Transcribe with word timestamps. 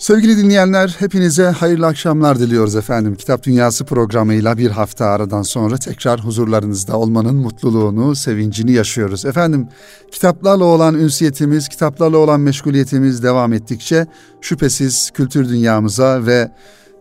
Sevgili 0.00 0.36
dinleyenler, 0.36 0.96
hepinize 0.98 1.44
hayırlı 1.44 1.86
akşamlar 1.86 2.38
diliyoruz 2.38 2.76
efendim. 2.76 3.14
Kitap 3.14 3.42
Dünyası 3.42 3.84
programıyla 3.84 4.58
bir 4.58 4.70
hafta 4.70 5.06
aradan 5.06 5.42
sonra 5.42 5.76
tekrar 5.76 6.20
huzurlarınızda 6.20 6.98
olmanın 6.98 7.36
mutluluğunu, 7.36 8.14
sevincini 8.14 8.72
yaşıyoruz. 8.72 9.24
Efendim, 9.24 9.68
kitaplarla 10.10 10.64
olan 10.64 10.94
ünsiyetimiz, 10.94 11.68
kitaplarla 11.68 12.18
olan 12.18 12.40
meşguliyetimiz 12.40 13.22
devam 13.22 13.52
ettikçe 13.52 14.06
şüphesiz 14.40 15.10
kültür 15.10 15.48
dünyamıza 15.48 16.26
ve 16.26 16.50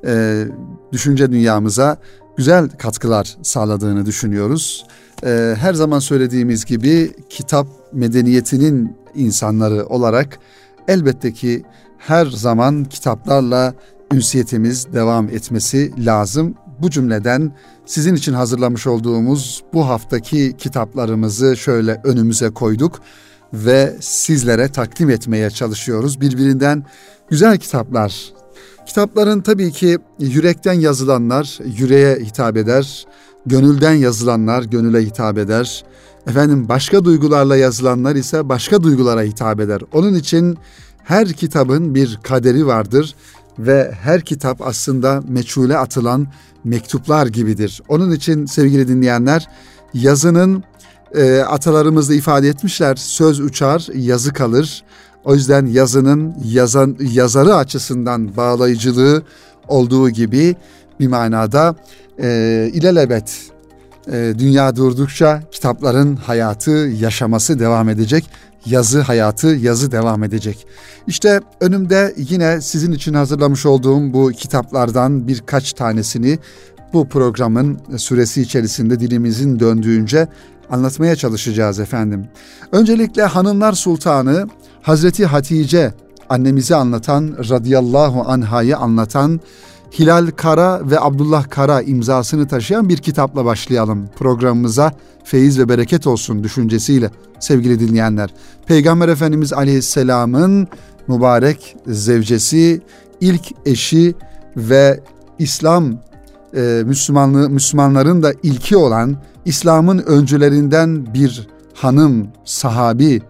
e, 0.05 0.43
düşünce 0.91 1.31
dünyamıza 1.31 1.97
güzel 2.38 2.70
katkılar 2.70 3.38
sağladığını 3.43 4.05
düşünüyoruz. 4.05 4.86
E, 5.25 5.55
her 5.59 5.73
zaman 5.73 6.00
söylediğimiz 6.00 6.66
gibi 6.66 7.11
kitap 7.29 7.68
medeniyetinin 7.93 8.97
insanları 9.16 9.86
olarak 9.86 10.39
elbette 10.88 11.34
ki 11.34 11.63
her 12.00 12.25
zaman 12.25 12.86
kitaplarla 12.86 13.73
ünsiyetimiz 14.13 14.94
devam 14.94 15.30
etmesi 15.30 16.05
lazım. 16.05 16.55
Bu 16.81 16.90
cümleden 16.90 17.55
sizin 17.85 18.16
için 18.16 18.34
hazırlamış 18.34 18.88
olduğumuz 18.88 19.63
bu 19.73 19.88
haftaki 19.88 20.55
kitaplarımızı 20.57 21.57
şöyle 21.57 22.02
önümüze 22.04 22.49
koyduk 22.49 23.02
ve 23.54 23.95
sizlere 24.02 24.71
takdim 24.71 25.09
etmeye 25.09 25.49
çalışıyoruz. 25.49 26.21
Birbirinden 26.21 26.85
güzel 27.30 27.57
kitaplar. 27.57 28.34
Kitapların 28.85 29.41
tabii 29.41 29.71
ki 29.71 29.98
yürekten 30.20 30.73
yazılanlar 30.73 31.59
yüreğe 31.77 32.16
hitap 32.16 32.57
eder. 32.57 33.05
Gönülden 33.45 33.93
yazılanlar 33.93 34.63
gönüle 34.63 35.05
hitap 35.05 35.38
eder. 35.38 35.84
Efendim 36.27 36.70
başka 36.70 37.05
duygularla 37.05 37.57
yazılanlar 37.57 38.16
ise 38.16 38.49
başka 38.49 38.84
duygulara 38.84 39.21
hitap 39.21 39.59
eder. 39.59 39.81
Onun 39.93 40.13
için 40.13 40.57
her 41.09 41.27
kitabın 41.27 41.95
bir 41.95 42.20
kaderi 42.23 42.68
vardır 42.68 43.16
ve 43.59 43.91
her 44.02 44.22
kitap 44.22 44.62
aslında 44.62 45.21
meçhule 45.27 45.77
atılan 45.77 46.27
mektuplar 46.63 47.27
gibidir. 47.27 47.82
Onun 47.88 48.12
için 48.12 48.46
sevgili 48.46 48.88
dinleyenler 48.88 49.48
yazının 49.93 50.63
e, 51.15 51.40
atalarımız 51.40 52.10
da 52.10 52.13
ifade 52.13 52.48
etmişler 52.49 52.96
söz 52.96 53.40
uçar 53.40 53.87
yazı 53.93 54.34
kalır. 54.34 54.84
O 55.24 55.35
yüzden 55.35 55.65
yazının 55.65 56.35
yazan 56.46 56.98
yazarı 56.99 57.55
açısından 57.55 58.37
bağlayıcılığı 58.37 59.24
olduğu 59.68 60.10
gibi 60.10 60.55
bir 60.99 61.07
manada 61.07 61.76
e, 62.21 62.70
ilelebet 62.74 63.52
dünya 64.12 64.75
durdukça 64.75 65.42
kitapların 65.52 66.16
hayatı 66.16 66.72
yaşaması 66.72 67.59
devam 67.59 67.90
edecek 67.90 68.30
yazı 68.66 69.02
hayatı, 69.02 69.47
yazı 69.47 69.92
devam 69.92 70.24
edecek. 70.24 70.68
İşte 71.08 71.42
önümde 71.62 72.14
yine 72.18 72.62
sizin 72.62 72.92
için 72.92 73.14
hazırlamış 73.14 73.66
olduğum 73.66 74.14
bu 74.14 74.31
kitaplardan 74.31 75.28
birkaç 75.28 75.74
tanesini 75.74 76.40
bu 76.94 77.09
programın 77.09 77.80
süresi 77.97 78.42
içerisinde 78.42 79.00
dilimizin 79.00 79.59
döndüğünce 79.59 80.28
anlatmaya 80.70 81.16
çalışacağız 81.16 81.80
efendim. 81.80 82.28
Öncelikle 82.72 83.24
Hanımlar 83.24 83.74
Sultanı 83.74 84.47
Hazreti 84.81 85.25
Hatice 85.25 85.94
annemizi 86.30 86.75
anlatan 86.75 87.36
radıyallahu 87.50 88.31
anhayı 88.31 88.78
anlatan 88.78 89.40
Hilal 89.91 90.31
Kara 90.35 90.90
ve 90.90 91.00
Abdullah 91.00 91.50
Kara 91.50 91.81
imzasını 91.81 92.47
taşıyan 92.47 92.90
bir 92.90 92.97
kitapla 92.97 93.45
başlayalım 93.45 94.09
programımıza. 94.18 94.94
Feyiz 95.23 95.59
ve 95.59 95.69
bereket 95.69 96.07
olsun 96.07 96.44
düşüncesiyle 96.44 97.12
sevgili 97.40 97.79
dinleyenler. 97.79 98.29
Peygamber 98.66 99.07
Efendimiz 99.07 99.53
Aleyhisselam'ın 99.53 100.68
mübarek 101.07 101.75
zevcesi, 101.88 102.81
ilk 103.22 103.41
eşi 103.66 104.16
ve 104.57 105.00
İslam 105.40 105.94
e, 106.56 106.84
Müslümanlığı 106.85 107.50
Müslümanların 107.50 108.24
da 108.24 108.34
ilki 108.44 108.78
olan 108.78 109.18
İslam'ın 109.46 109.97
öncülerinden 109.97 111.14
bir 111.14 111.47
hanım, 111.74 112.28
sahabi 112.46 113.22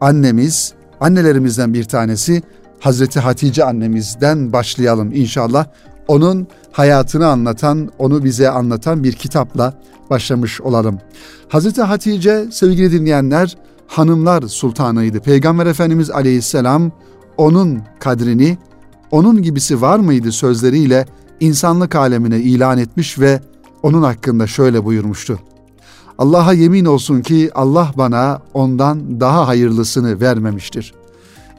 annemiz, 0.00 0.72
annelerimizden 1.00 1.74
bir 1.74 1.84
tanesi 1.84 2.42
Hazreti 2.80 3.20
Hatice 3.20 3.64
annemizden 3.64 4.52
başlayalım 4.52 5.12
inşallah. 5.12 5.66
Onun 6.08 6.46
hayatını 6.72 7.26
anlatan, 7.26 7.90
onu 7.98 8.24
bize 8.24 8.50
anlatan 8.50 9.04
bir 9.04 9.12
kitapla 9.12 9.74
başlamış 10.10 10.60
olalım. 10.60 10.98
Hazreti 11.48 11.82
Hatice 11.82 12.46
sevgili 12.50 12.92
dinleyenler 12.92 13.56
hanımlar 13.86 14.42
sultanıydı. 14.42 15.20
Peygamber 15.20 15.66
Efendimiz 15.66 16.10
aleyhisselam 16.10 16.92
onun 17.36 17.80
kadrini, 17.98 18.58
onun 19.10 19.42
gibisi 19.42 19.80
var 19.80 19.98
mıydı 19.98 20.32
sözleriyle 20.32 21.06
insanlık 21.40 21.94
alemine 21.94 22.38
ilan 22.38 22.78
etmiş 22.78 23.18
ve 23.18 23.40
onun 23.82 24.02
hakkında 24.02 24.46
şöyle 24.46 24.84
buyurmuştu. 24.84 25.38
Allah'a 26.18 26.52
yemin 26.52 26.84
olsun 26.84 27.20
ki 27.20 27.50
Allah 27.54 27.92
bana 27.96 28.40
ondan 28.54 29.20
daha 29.20 29.48
hayırlısını 29.48 30.20
vermemiştir. 30.20 30.94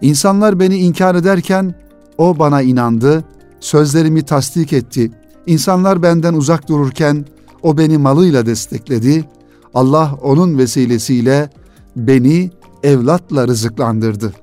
İnsanlar 0.01 0.59
beni 0.59 0.77
inkar 0.77 1.15
ederken 1.15 1.75
o 2.17 2.39
bana 2.39 2.61
inandı, 2.61 3.23
sözlerimi 3.59 4.23
tasdik 4.23 4.73
etti. 4.73 5.11
İnsanlar 5.45 6.03
benden 6.03 6.33
uzak 6.33 6.69
dururken 6.69 7.25
o 7.63 7.77
beni 7.77 7.97
malıyla 7.97 8.45
destekledi. 8.45 9.25
Allah 9.73 10.17
onun 10.21 10.57
vesilesiyle 10.57 11.49
beni 11.95 12.51
evlatla 12.83 13.47
rızıklandırdı. 13.47 14.33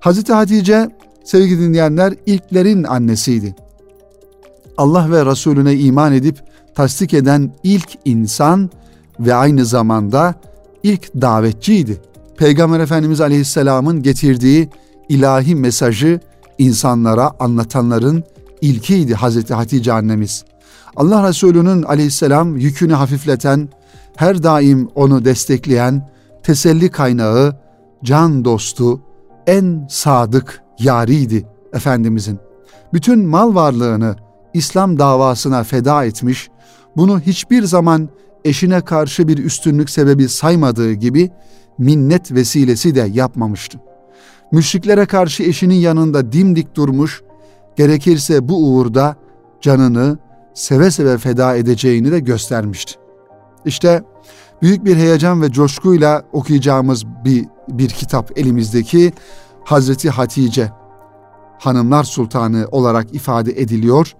Hazreti 0.00 0.32
Hatice 0.32 0.88
sevgili 1.24 1.60
dinleyenler 1.60 2.14
ilklerin 2.26 2.84
annesiydi. 2.84 3.56
Allah 4.76 5.10
ve 5.10 5.26
Resulüne 5.26 5.74
iman 5.74 6.12
edip 6.12 6.38
tasdik 6.74 7.14
eden 7.14 7.52
ilk 7.62 7.98
insan 8.04 8.70
ve 9.20 9.34
aynı 9.34 9.64
zamanda 9.64 10.34
ilk 10.82 11.14
davetçiydi. 11.14 12.00
Peygamber 12.36 12.80
Efendimiz 12.80 13.20
Aleyhisselam'ın 13.20 14.02
getirdiği 14.02 14.68
ilahi 15.08 15.54
mesajı 15.54 16.20
insanlara 16.58 17.32
anlatanların 17.38 18.24
ilkiydi 18.60 19.14
Hazreti 19.14 19.54
Hatice 19.54 19.92
annemiz. 19.92 20.44
Allah 20.96 21.28
Resulü'nün 21.28 21.82
aleyhisselam 21.82 22.56
yükünü 22.56 22.92
hafifleten, 22.92 23.68
her 24.16 24.42
daim 24.42 24.88
onu 24.94 25.24
destekleyen, 25.24 26.10
teselli 26.42 26.88
kaynağı, 26.88 27.56
can 28.04 28.44
dostu, 28.44 29.00
en 29.46 29.86
sadık 29.90 30.62
yariydi 30.78 31.46
Efendimizin. 31.72 32.38
Bütün 32.92 33.28
mal 33.28 33.54
varlığını 33.54 34.16
İslam 34.54 34.98
davasına 34.98 35.64
feda 35.64 36.04
etmiş, 36.04 36.50
bunu 36.96 37.20
hiçbir 37.20 37.62
zaman 37.62 38.08
eşine 38.44 38.80
karşı 38.80 39.28
bir 39.28 39.38
üstünlük 39.38 39.90
sebebi 39.90 40.28
saymadığı 40.28 40.92
gibi 40.92 41.30
minnet 41.78 42.32
vesilesi 42.32 42.94
de 42.94 43.10
yapmamıştı. 43.12 43.78
Müşriklere 44.52 45.06
karşı 45.06 45.42
eşinin 45.42 45.74
yanında 45.74 46.32
dimdik 46.32 46.74
durmuş, 46.74 47.22
gerekirse 47.76 48.48
bu 48.48 48.68
uğurda 48.68 49.16
canını 49.60 50.18
seve 50.54 50.90
seve 50.90 51.18
feda 51.18 51.56
edeceğini 51.56 52.12
de 52.12 52.20
göstermişti. 52.20 52.94
İşte 53.64 54.02
büyük 54.62 54.84
bir 54.84 54.96
heyecan 54.96 55.42
ve 55.42 55.52
coşkuyla 55.52 56.22
okuyacağımız 56.32 57.06
bir, 57.24 57.46
bir 57.68 57.88
kitap 57.88 58.38
elimizdeki 58.38 59.12
Hazreti 59.64 60.10
Hatice 60.10 60.70
Hanımlar 61.58 62.04
Sultanı 62.04 62.68
olarak 62.70 63.14
ifade 63.14 63.60
ediliyor 63.60 64.12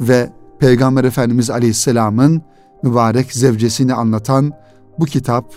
ve 0.00 0.30
Peygamber 0.58 1.04
Efendimiz 1.04 1.50
Aleyhisselam'ın 1.50 2.42
mübarek 2.82 3.32
zevcesini 3.32 3.94
anlatan 3.94 4.52
bu 4.98 5.04
kitap 5.04 5.54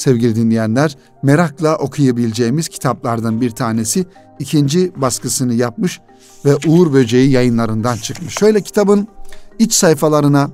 sevgili 0.00 0.36
dinleyenler 0.36 0.96
merakla 1.22 1.76
okuyabileceğimiz 1.76 2.68
kitaplardan 2.68 3.40
bir 3.40 3.50
tanesi. 3.50 4.06
ikinci 4.38 4.92
baskısını 4.96 5.54
yapmış 5.54 6.00
ve 6.44 6.56
Uğur 6.66 6.92
Böceği 6.92 7.30
yayınlarından 7.30 7.96
çıkmış. 7.96 8.38
Şöyle 8.38 8.60
kitabın 8.60 9.08
iç 9.58 9.72
sayfalarına 9.72 10.50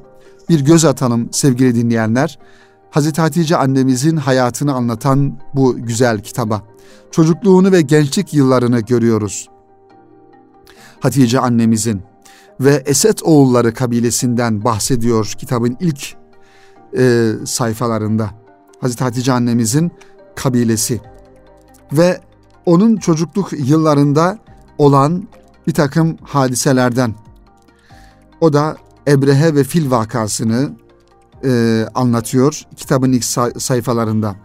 bir 0.48 0.60
göz 0.60 0.84
atalım 0.84 1.28
sevgili 1.32 1.74
dinleyenler. 1.74 2.38
Hazreti 2.90 3.20
Hatice 3.20 3.56
annemizin 3.56 4.16
hayatını 4.16 4.74
anlatan 4.74 5.38
bu 5.54 5.76
güzel 5.76 6.20
kitaba. 6.20 6.62
Çocukluğunu 7.10 7.72
ve 7.72 7.80
gençlik 7.80 8.34
yıllarını 8.34 8.80
görüyoruz. 8.80 9.48
Hatice 11.00 11.40
annemizin 11.40 12.02
ve 12.60 12.82
Esed 12.86 13.18
oğulları 13.22 13.74
kabilesinden 13.74 14.64
bahsediyor 14.64 15.32
kitabın 15.38 15.76
ilk 15.80 16.16
e, 16.98 17.32
sayfalarında. 17.44 18.45
Hazreti 18.80 19.04
Hatice 19.04 19.32
annemizin 19.32 19.92
kabilesi 20.34 21.00
ve 21.92 22.20
onun 22.66 22.96
çocukluk 22.96 23.52
yıllarında 23.52 24.38
olan 24.78 25.28
bir 25.66 25.74
takım 25.74 26.16
hadiselerden. 26.22 27.14
O 28.40 28.52
da 28.52 28.76
Ebrehe 29.08 29.54
ve 29.54 29.64
Fil 29.64 29.90
vakasını 29.90 30.70
e, 31.44 31.84
anlatıyor 31.94 32.62
kitabın 32.76 33.12
ilk 33.12 33.24
sayfalarında. 33.60 34.36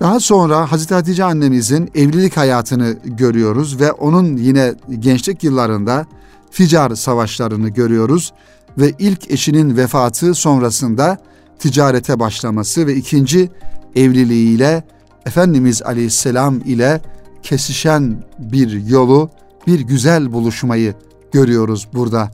Daha 0.00 0.20
sonra 0.20 0.72
Hazreti 0.72 0.94
Hatice 0.94 1.24
annemizin 1.24 1.90
evlilik 1.94 2.36
hayatını 2.36 2.96
görüyoruz 3.04 3.80
ve 3.80 3.92
onun 3.92 4.36
yine 4.36 4.74
gençlik 4.98 5.44
yıllarında 5.44 6.06
Ficar 6.50 6.94
savaşlarını 6.94 7.68
görüyoruz 7.68 8.32
ve 8.78 8.92
ilk 8.98 9.30
eşinin 9.30 9.76
vefatı 9.76 10.34
sonrasında 10.34 11.18
ticarete 11.58 12.20
başlaması 12.20 12.86
ve 12.86 12.94
ikinci 12.94 13.50
evliliğiyle 13.96 14.82
Efendimiz 15.26 15.82
Aleyhisselam 15.82 16.60
ile 16.60 17.00
kesişen 17.42 18.24
bir 18.38 18.86
yolu, 18.86 19.30
bir 19.66 19.80
güzel 19.80 20.32
buluşmayı 20.32 20.94
görüyoruz 21.32 21.88
burada 21.94 22.30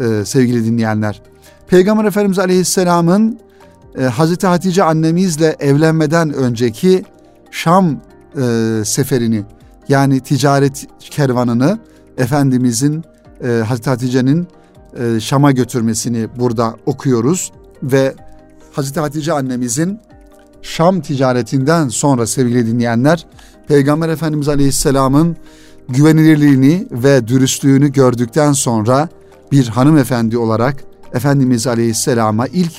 e, 0.00 0.24
sevgili 0.24 0.64
dinleyenler. 0.64 1.22
Peygamber 1.66 2.04
Efendimiz 2.04 2.38
Aleyhisselam'ın 2.38 3.38
e, 3.98 4.02
Hazreti 4.02 4.46
Hatice 4.46 4.82
annemizle 4.82 5.56
evlenmeden 5.60 6.32
önceki 6.32 7.04
Şam 7.50 8.00
e, 8.36 8.82
seferini 8.84 9.44
yani 9.88 10.20
ticaret 10.20 10.86
kervanını 11.00 11.78
Efendimizin 12.18 13.04
e, 13.44 13.48
Hazreti 13.48 13.90
Hatice'nin 13.90 14.46
e, 14.98 15.20
Şam'a 15.20 15.52
götürmesini 15.52 16.28
burada 16.38 16.76
okuyoruz 16.86 17.52
ve 17.82 18.14
Hazreti 18.72 19.00
Hatice 19.00 19.32
annemizin 19.32 20.00
Şam 20.64 21.00
ticaretinden 21.00 21.88
sonra 21.88 22.26
sevgili 22.26 22.66
dinleyenler 22.66 23.26
Peygamber 23.68 24.08
Efendimiz 24.08 24.48
Aleyhisselam'ın 24.48 25.36
güvenilirliğini 25.88 26.86
ve 26.90 27.28
dürüstlüğünü 27.28 27.92
gördükten 27.92 28.52
sonra 28.52 29.08
bir 29.52 29.68
hanımefendi 29.68 30.38
olarak 30.38 30.84
Efendimiz 31.14 31.66
Aleyhisselam'a 31.66 32.46
ilk 32.46 32.72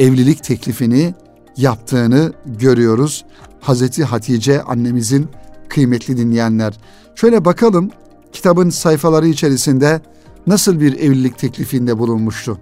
evlilik 0.00 0.44
teklifini 0.44 1.14
yaptığını 1.56 2.32
görüyoruz. 2.46 3.24
Hazreti 3.60 4.04
Hatice 4.04 4.62
annemizin 4.62 5.28
kıymetli 5.68 6.16
dinleyenler. 6.16 6.74
Şöyle 7.14 7.44
bakalım 7.44 7.90
kitabın 8.32 8.70
sayfaları 8.70 9.26
içerisinde 9.28 10.00
nasıl 10.46 10.80
bir 10.80 10.98
evlilik 10.98 11.38
teklifinde 11.38 11.98
bulunmuştu? 11.98 12.58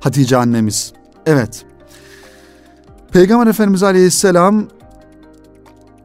Hatice 0.00 0.36
annemiz. 0.36 0.92
Evet. 1.26 1.64
Peygamber 3.12 3.46
Efendimiz 3.46 3.82
Aleyhisselam 3.82 4.66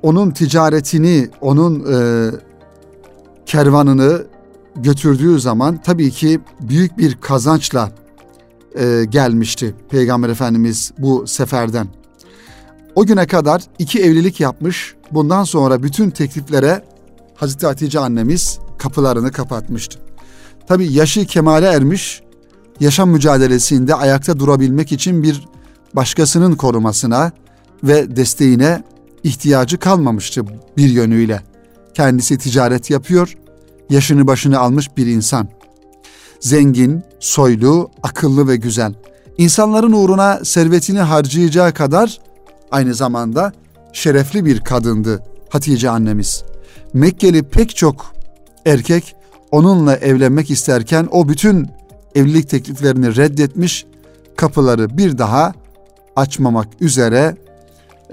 onun 0.01 0.31
ticaretini, 0.31 1.29
onun 1.41 1.93
e, 1.93 2.29
kervanını 3.45 4.25
götürdüğü 4.75 5.39
zaman 5.39 5.79
tabii 5.83 6.11
ki 6.11 6.39
büyük 6.61 6.97
bir 6.97 7.15
kazançla 7.15 7.91
e, 8.75 9.05
gelmişti 9.09 9.75
Peygamber 9.89 10.29
Efendimiz 10.29 10.91
bu 10.97 11.27
seferden. 11.27 11.87
O 12.95 13.05
güne 13.05 13.27
kadar 13.27 13.61
iki 13.79 14.03
evlilik 14.03 14.39
yapmış, 14.39 14.95
bundan 15.11 15.43
sonra 15.43 15.83
bütün 15.83 16.09
tekliflere 16.09 16.83
Hazreti 17.35 17.65
Hatice 17.65 17.99
annemiz 17.99 18.59
kapılarını 18.77 19.31
kapatmıştı. 19.31 19.99
Tabii 20.67 20.93
yaşı 20.93 21.25
kemale 21.25 21.65
ermiş, 21.65 22.21
yaşam 22.79 23.09
mücadelesinde 23.09 23.95
ayakta 23.95 24.39
durabilmek 24.39 24.91
için 24.91 25.23
bir 25.23 25.47
başkasının 25.95 26.55
korumasına 26.55 27.31
ve 27.83 28.15
desteğine 28.15 28.83
ihtiyacı 29.23 29.77
kalmamıştı 29.77 30.41
bir 30.77 30.89
yönüyle. 30.89 31.41
Kendisi 31.93 32.37
ticaret 32.37 32.89
yapıyor, 32.89 33.37
yaşını 33.89 34.27
başını 34.27 34.59
almış 34.59 34.97
bir 34.97 35.07
insan. 35.07 35.47
Zengin, 36.39 37.03
soylu, 37.19 37.91
akıllı 38.03 38.47
ve 38.47 38.55
güzel. 38.55 38.93
İnsanların 39.37 39.91
uğruna 39.91 40.39
servetini 40.45 40.99
harcayacağı 40.99 41.73
kadar 41.73 42.19
aynı 42.71 42.93
zamanda 42.93 43.53
şerefli 43.93 44.45
bir 44.45 44.59
kadındı 44.59 45.23
Hatice 45.49 45.89
annemiz. 45.89 46.43
Mekkeli 46.93 47.43
pek 47.43 47.75
çok 47.75 48.13
erkek 48.65 49.15
onunla 49.51 49.95
evlenmek 49.95 50.51
isterken 50.51 51.07
o 51.11 51.29
bütün 51.29 51.67
evlilik 52.15 52.49
tekliflerini 52.49 53.15
reddetmiş, 53.15 53.85
kapıları 54.35 54.97
bir 54.97 55.17
daha 55.17 55.53
açmamak 56.15 56.67
üzere 56.81 57.35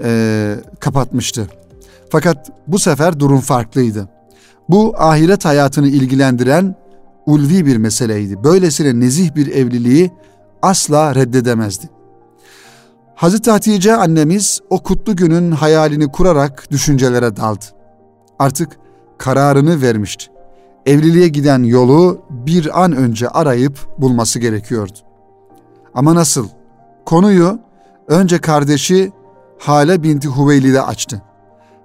e, 0.03 0.55
kapatmıştı. 0.79 1.47
Fakat 2.09 2.51
bu 2.67 2.79
sefer 2.79 3.19
durum 3.19 3.39
farklıydı. 3.39 4.09
Bu 4.69 4.95
ahiret 4.97 5.45
hayatını 5.45 5.87
ilgilendiren 5.87 6.75
ulvi 7.25 7.65
bir 7.65 7.77
meseleydi. 7.77 8.43
Böylesine 8.43 8.99
nezih 8.99 9.35
bir 9.35 9.47
evliliği 9.47 10.11
asla 10.61 11.15
reddedemezdi. 11.15 11.89
Hazreti 13.15 13.51
Hatice 13.51 13.95
annemiz 13.95 14.61
o 14.69 14.83
kutlu 14.83 15.15
günün 15.15 15.51
hayalini 15.51 16.11
kurarak 16.11 16.71
düşüncelere 16.71 17.35
daldı. 17.35 17.65
Artık 18.39 18.69
kararını 19.17 19.81
vermişti. 19.81 20.25
Evliliğe 20.85 21.27
giden 21.27 21.63
yolu 21.63 22.21
bir 22.29 22.83
an 22.83 22.91
önce 22.91 23.29
arayıp 23.29 23.87
bulması 23.97 24.39
gerekiyordu. 24.39 24.97
Ama 25.93 26.15
nasıl? 26.15 26.47
Konuyu 27.05 27.59
önce 28.11 28.37
kardeşi 28.37 29.11
Hale 29.59 30.03
binti 30.03 30.27
Hüveylid'e 30.27 30.81
açtı. 30.81 31.21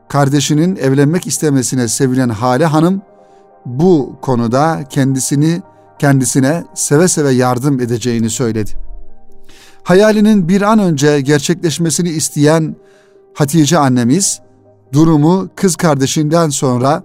Kardeşinin 0.08 0.76
evlenmek 0.76 1.26
istemesine 1.26 1.88
sevilen 1.88 2.28
Hale 2.28 2.64
Hanım 2.64 3.02
bu 3.66 4.16
konuda 4.22 4.84
kendisini 4.90 5.62
kendisine 5.98 6.64
seve 6.74 7.08
seve 7.08 7.30
yardım 7.30 7.80
edeceğini 7.80 8.30
söyledi. 8.30 8.70
Hayalinin 9.82 10.48
bir 10.48 10.62
an 10.62 10.78
önce 10.78 11.20
gerçekleşmesini 11.20 12.08
isteyen 12.08 12.76
Hatice 13.34 13.78
annemiz 13.78 14.40
durumu 14.92 15.48
kız 15.56 15.76
kardeşinden 15.76 16.48
sonra 16.48 17.02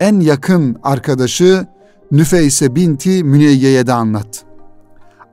en 0.00 0.20
yakın 0.20 0.76
arkadaşı 0.82 1.66
Nüfeyse 2.10 2.74
binti 2.74 3.24
Müneyye'ye 3.24 3.86
de 3.86 3.92
anlattı. 3.92 4.40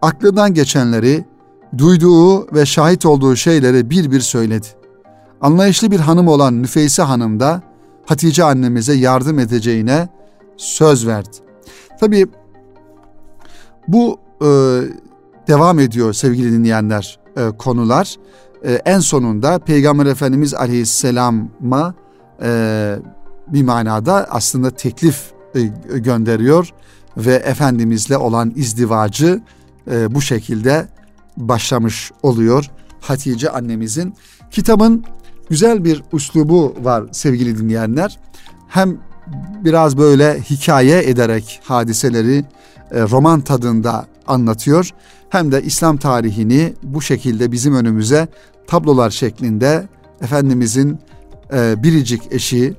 Aklından 0.01 0.53
geçenleri, 0.53 1.25
duyduğu 1.77 2.55
ve 2.55 2.65
şahit 2.65 3.05
olduğu 3.05 3.35
şeyleri 3.35 3.89
bir 3.89 4.11
bir 4.11 4.19
söyledi. 4.19 4.67
Anlayışlı 5.41 5.91
bir 5.91 5.99
hanım 5.99 6.27
olan 6.27 6.63
Nüfeyse 6.63 7.01
Hanım 7.01 7.39
da 7.39 7.61
Hatice 8.05 8.43
annemize 8.43 8.93
yardım 8.93 9.39
edeceğine 9.39 10.09
söz 10.57 11.07
verdi. 11.07 11.37
Tabii 11.99 12.27
bu 13.87 14.19
e, 14.41 14.47
devam 15.47 15.79
ediyor 15.79 16.13
sevgili 16.13 16.51
dinleyenler 16.51 17.19
e, 17.37 17.57
konular. 17.57 18.15
E, 18.65 18.73
en 18.73 18.99
sonunda 18.99 19.59
Peygamber 19.59 20.05
Efendimiz 20.05 20.53
Aleyhisselam'a 20.53 21.93
e, 22.41 22.95
bir 23.47 23.63
manada 23.63 24.27
aslında 24.29 24.71
teklif 24.71 25.31
e, 25.55 25.61
gönderiyor 25.97 26.73
ve 27.17 27.33
Efendimizle 27.33 28.17
olan 28.17 28.53
izdivacı 28.55 29.41
e, 29.91 30.15
bu 30.15 30.21
şekilde 30.21 30.87
başlamış 31.37 32.11
oluyor 32.23 32.65
Hatice 33.01 33.49
annemizin. 33.49 34.13
Kitabın 34.51 35.03
güzel 35.49 35.83
bir 35.83 36.03
üslubu 36.13 36.75
var 36.81 37.03
sevgili 37.11 37.57
dinleyenler. 37.57 38.19
Hem 38.67 38.97
biraz 39.63 39.97
böyle 39.97 40.41
hikaye 40.41 41.09
ederek 41.09 41.61
hadiseleri 41.63 42.45
e, 42.91 43.01
roman 43.01 43.41
tadında 43.41 44.05
anlatıyor. 44.27 44.89
Hem 45.29 45.51
de 45.51 45.63
İslam 45.63 45.97
tarihini 45.97 46.73
bu 46.83 47.01
şekilde 47.01 47.51
bizim 47.51 47.75
önümüze 47.75 48.27
tablolar 48.67 49.09
şeklinde 49.09 49.87
Efendimizin 50.21 50.99
e, 51.53 51.83
biricik 51.83 52.21
eşi, 52.31 52.73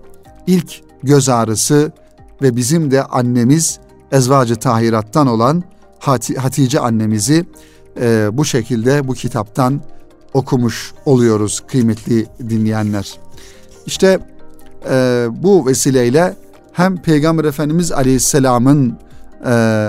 ilk 0.47 0.81
göz 1.03 1.29
ağrısı 1.29 1.93
ve 2.43 2.57
bizim 2.57 2.91
de 2.91 3.05
annemiz 3.05 3.79
Ezvacı 4.12 4.57
Tahirat'tan 4.57 5.27
olan 5.27 5.62
Hatice 6.37 6.81
annemizi 6.81 7.45
e, 8.00 8.28
bu 8.33 8.45
şekilde 8.45 9.09
bu 9.09 9.14
kitaptan 9.14 9.80
okumuş 10.35 10.92
oluyoruz 11.07 11.61
kıymetli 11.61 12.26
dinleyenler. 12.50 13.18
İşte 13.87 14.18
e, 14.90 15.26
bu 15.30 15.66
vesileyle 15.66 16.37
hem 16.73 16.97
Peygamber 16.97 17.45
Efendimiz 17.45 17.92
Aleyhisselam'ın 17.92 18.99
e, 19.47 19.87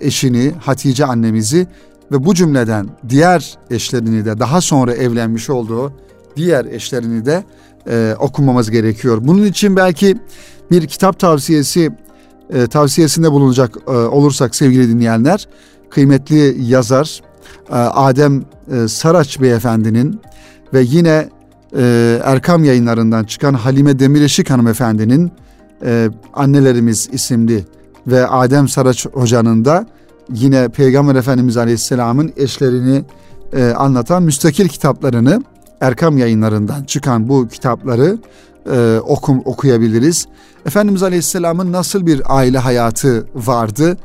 eşini 0.00 0.52
Hatice 0.60 1.06
annemizi 1.06 1.66
ve 2.12 2.24
bu 2.24 2.34
cümleden 2.34 2.88
diğer 3.08 3.58
eşlerini 3.70 4.24
de 4.24 4.38
daha 4.38 4.60
sonra 4.60 4.94
evlenmiş 4.94 5.50
olduğu 5.50 5.92
diğer 6.36 6.64
eşlerini 6.64 7.26
de 7.26 7.44
e, 7.88 8.14
okumamız 8.18 8.70
gerekiyor. 8.70 9.18
Bunun 9.20 9.44
için 9.44 9.76
belki 9.76 10.16
bir 10.70 10.86
kitap 10.86 11.18
tavsiyesi 11.18 11.90
e, 12.50 12.66
tavsiyesinde 12.66 13.32
bulunacak 13.32 13.76
e, 13.86 13.90
olursak 13.90 14.54
sevgili 14.56 14.88
dinleyenler 14.88 15.48
kıymetli 15.94 16.64
yazar 16.64 17.20
e, 17.70 17.74
Adem 17.74 18.44
e, 18.72 18.88
Saraç 18.88 19.40
beyefendinin 19.40 20.20
ve 20.74 20.82
yine 20.82 21.28
e, 21.76 22.18
Erkam 22.24 22.64
yayınlarından 22.64 23.24
çıkan 23.24 23.54
Halime 23.54 23.98
Demireşik 23.98 24.50
hanımefendinin 24.50 25.32
Annelerimiz 26.34 27.08
isimli 27.12 27.64
ve 28.06 28.26
Adem 28.26 28.68
Saraç 28.68 29.06
hocanın 29.06 29.64
da 29.64 29.86
yine 30.32 30.68
Peygamber 30.68 31.14
Efendimiz 31.14 31.56
Aleyhisselam'ın 31.56 32.32
eşlerini 32.36 33.04
anlatan 33.76 34.22
müstakil 34.22 34.68
kitaplarını 34.68 35.42
Erkam 35.80 36.18
yayınlarından 36.18 36.84
çıkan 36.84 37.28
bu 37.28 37.48
kitapları 37.48 38.18
okum, 39.06 39.42
okuyabiliriz. 39.44 40.26
Efendimiz 40.66 41.02
Aleyhisselam'ın 41.02 41.72
nasıl 41.72 42.06
bir 42.06 42.22
aile 42.26 42.58
hayatı 42.58 43.26
vardı? 43.34 43.96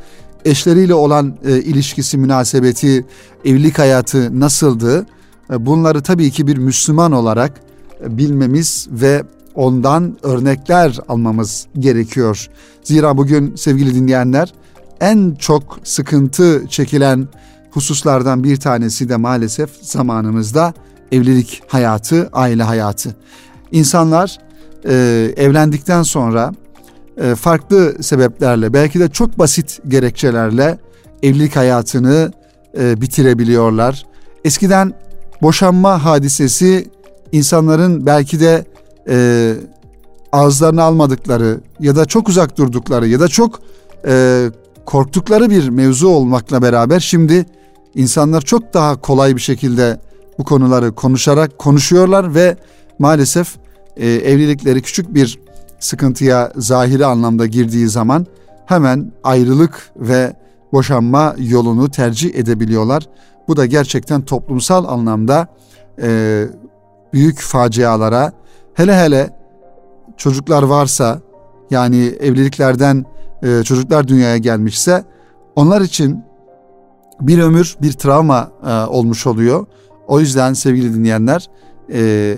Eşleriyle 0.45 0.93
olan 0.93 1.37
e, 1.45 1.61
ilişkisi, 1.61 2.17
münasebeti, 2.17 3.05
evlilik 3.45 3.79
hayatı 3.79 4.39
nasıldı? 4.39 5.05
E, 5.51 5.65
bunları 5.65 6.01
tabii 6.01 6.31
ki 6.31 6.47
bir 6.47 6.57
Müslüman 6.57 7.11
olarak 7.11 7.61
e, 8.03 8.17
bilmemiz 8.17 8.87
ve 8.91 9.23
ondan 9.55 10.17
örnekler 10.23 10.99
almamız 11.09 11.67
gerekiyor. 11.79 12.49
Zira 12.83 13.17
bugün 13.17 13.55
sevgili 13.55 13.95
dinleyenler 13.95 14.53
en 15.01 15.35
çok 15.39 15.79
sıkıntı 15.83 16.65
çekilen 16.69 17.27
hususlardan 17.71 18.43
bir 18.43 18.57
tanesi 18.57 19.09
de 19.09 19.15
maalesef 19.15 19.69
zamanımızda 19.81 20.73
evlilik 21.11 21.61
hayatı, 21.67 22.29
aile 22.33 22.63
hayatı. 22.63 23.15
İnsanlar 23.71 24.37
e, 24.85 24.93
evlendikten 25.37 26.03
sonra 26.03 26.53
farklı 27.35 28.03
sebeplerle 28.03 28.73
belki 28.73 28.99
de 28.99 29.09
çok 29.09 29.39
basit 29.39 29.79
gerekçelerle 29.87 30.77
evlilik 31.23 31.55
hayatını 31.55 32.31
e, 32.77 33.01
bitirebiliyorlar. 33.01 34.05
Eskiden 34.45 34.93
boşanma 35.41 36.05
hadisesi 36.05 36.87
insanların 37.31 38.05
belki 38.05 38.39
de 38.39 38.65
e, 39.09 39.53
ağızlarını 40.31 40.83
almadıkları 40.83 41.61
ya 41.79 41.95
da 41.95 42.05
çok 42.05 42.29
uzak 42.29 42.57
durdukları 42.57 43.07
ya 43.07 43.19
da 43.19 43.27
çok 43.27 43.59
e, 44.07 44.45
korktukları 44.85 45.49
bir 45.49 45.69
mevzu 45.69 46.07
olmakla 46.07 46.61
beraber 46.61 46.99
şimdi 46.99 47.45
insanlar 47.95 48.41
çok 48.41 48.73
daha 48.73 49.01
kolay 49.01 49.35
bir 49.35 49.41
şekilde 49.41 49.99
bu 50.39 50.43
konuları 50.43 50.95
konuşarak 50.95 51.57
konuşuyorlar 51.57 52.35
ve 52.35 52.57
maalesef 52.99 53.55
e, 53.97 54.09
evlilikleri 54.09 54.81
küçük 54.81 55.13
bir 55.13 55.39
sıkıntıya 55.79 56.51
zahiri 56.55 57.05
anlamda 57.05 57.45
girdiği 57.45 57.87
zaman 57.87 58.25
hemen 58.65 59.11
ayrılık 59.23 59.91
ve 59.95 60.33
boşanma 60.73 61.35
yolunu 61.37 61.91
tercih 61.91 62.35
edebiliyorlar. 62.35 63.03
Bu 63.47 63.57
da 63.57 63.65
gerçekten 63.65 64.21
toplumsal 64.21 64.85
anlamda 64.85 65.47
e, 66.01 66.43
büyük 67.13 67.39
facialara 67.39 68.31
hele 68.73 68.95
hele 68.95 69.29
çocuklar 70.17 70.63
varsa 70.63 71.21
yani 71.71 72.05
evliliklerden 72.19 73.05
e, 73.43 73.63
çocuklar 73.63 74.07
dünyaya 74.07 74.37
gelmişse 74.37 75.03
onlar 75.55 75.81
için 75.81 76.23
bir 77.21 77.39
ömür 77.39 77.77
bir 77.81 77.93
travma 77.93 78.51
e, 78.67 78.71
olmuş 78.71 79.27
oluyor. 79.27 79.65
O 80.07 80.19
yüzden 80.19 80.53
sevgili 80.53 80.93
dinleyenler 80.93 81.49
e, 81.93 82.35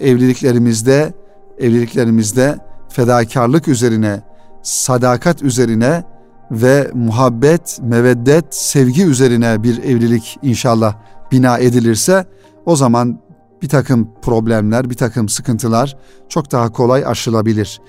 evliliklerimizde 0.00 1.12
evliliklerimizde 1.58 2.58
fedakarlık 2.88 3.68
üzerine, 3.68 4.22
sadakat 4.62 5.42
üzerine 5.42 6.04
ve 6.50 6.90
muhabbet, 6.94 7.78
meveddet, 7.82 8.54
sevgi 8.54 9.04
üzerine 9.04 9.62
bir 9.62 9.82
evlilik 9.82 10.38
inşallah 10.42 10.94
bina 11.32 11.58
edilirse 11.58 12.26
o 12.66 12.76
zaman 12.76 13.18
bir 13.62 13.68
takım 13.68 14.08
problemler, 14.22 14.90
bir 14.90 14.94
takım 14.94 15.28
sıkıntılar 15.28 15.96
çok 16.28 16.52
daha 16.52 16.72
kolay 16.72 17.06
aşılabilir. 17.06 17.80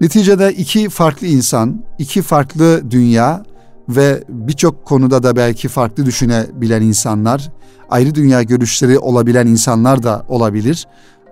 Neticede 0.00 0.52
iki 0.52 0.88
farklı 0.88 1.26
insan, 1.26 1.84
iki 1.98 2.22
farklı 2.22 2.90
dünya 2.90 3.42
ve 3.88 4.24
birçok 4.28 4.84
konuda 4.84 5.22
da 5.22 5.36
belki 5.36 5.68
farklı 5.68 6.06
düşünebilen 6.06 6.82
insanlar, 6.82 7.52
ayrı 7.90 8.14
dünya 8.14 8.42
görüşleri 8.42 8.98
olabilen 8.98 9.46
insanlar 9.46 10.02
da 10.02 10.24
olabilir. 10.28 10.86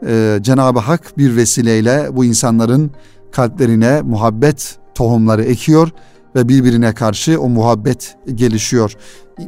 Ee, 0.06 0.38
Cenab-ı 0.42 0.78
Hak 0.78 1.18
bir 1.18 1.36
vesileyle 1.36 2.08
bu 2.12 2.24
insanların 2.24 2.90
kalplerine 3.32 4.02
muhabbet 4.02 4.78
tohumları 4.94 5.44
ekiyor 5.44 5.88
ve 6.36 6.48
birbirine 6.48 6.92
karşı 6.92 7.40
o 7.40 7.48
muhabbet 7.48 8.16
gelişiyor. 8.34 8.96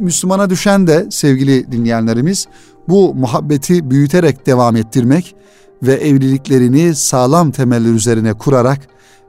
Müslümana 0.01 0.51
düşen 0.51 0.87
de 0.87 1.07
sevgili 1.11 1.73
dinleyenlerimiz 1.73 2.47
bu 2.89 3.15
muhabbeti 3.15 3.91
büyüterek 3.91 4.47
devam 4.47 4.77
ettirmek 4.77 5.35
ve 5.83 5.95
evliliklerini 5.95 6.95
sağlam 6.95 7.51
temeller 7.51 7.91
üzerine 7.91 8.33
kurarak 8.33 8.79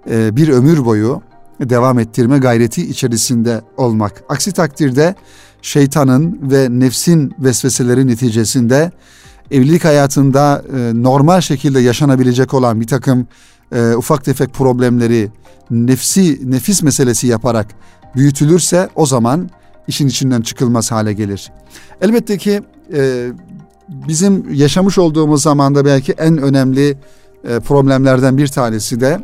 e, 0.10 0.36
bir 0.36 0.48
ömür 0.48 0.86
boyu 0.86 1.22
devam 1.60 2.00
ettirme 2.00 2.38
gayreti 2.38 2.90
içerisinde 2.90 3.62
olmak. 3.78 4.24
Aksi 4.30 4.52
takdirde 4.52 5.16
şeytanın 5.62 6.40
ve 6.52 6.68
nefsin 6.70 7.34
vesveseleri 7.40 8.08
neticesinde 8.08 8.92
evlilik 9.52 9.86
hayatında 9.86 10.64
e, 10.78 11.04
normal 11.04 11.42
şekilde 11.42 11.80
yaşanabilecek 11.80 12.54
olan 12.54 12.82
bir 12.82 12.88
takım 12.88 13.28
e, 13.76 13.94
ufak 13.96 14.26
tefek 14.26 14.54
problemleri 14.54 15.30
nefsi 15.72 16.52
nefis 16.52 16.84
meselesi 16.84 17.28
yaparak 17.28 17.68
büyütülürse 18.16 18.90
o 18.96 19.06
zaman 19.06 19.50
işin 19.88 20.08
içinden 20.08 20.42
çıkılmaz 20.42 20.92
hale 20.92 21.14
gelir. 21.14 21.52
Elbette 22.02 22.38
ki 22.38 22.62
e, 22.94 23.32
bizim 23.90 24.54
yaşamış 24.54 24.98
olduğumuz 24.98 25.42
zamanda 25.42 25.86
belki 25.86 26.12
en 26.12 26.38
önemli 26.38 26.98
e, 27.44 27.60
problemlerden 27.60 28.38
bir 28.38 28.48
tanesi 28.48 29.02
de 29.02 29.20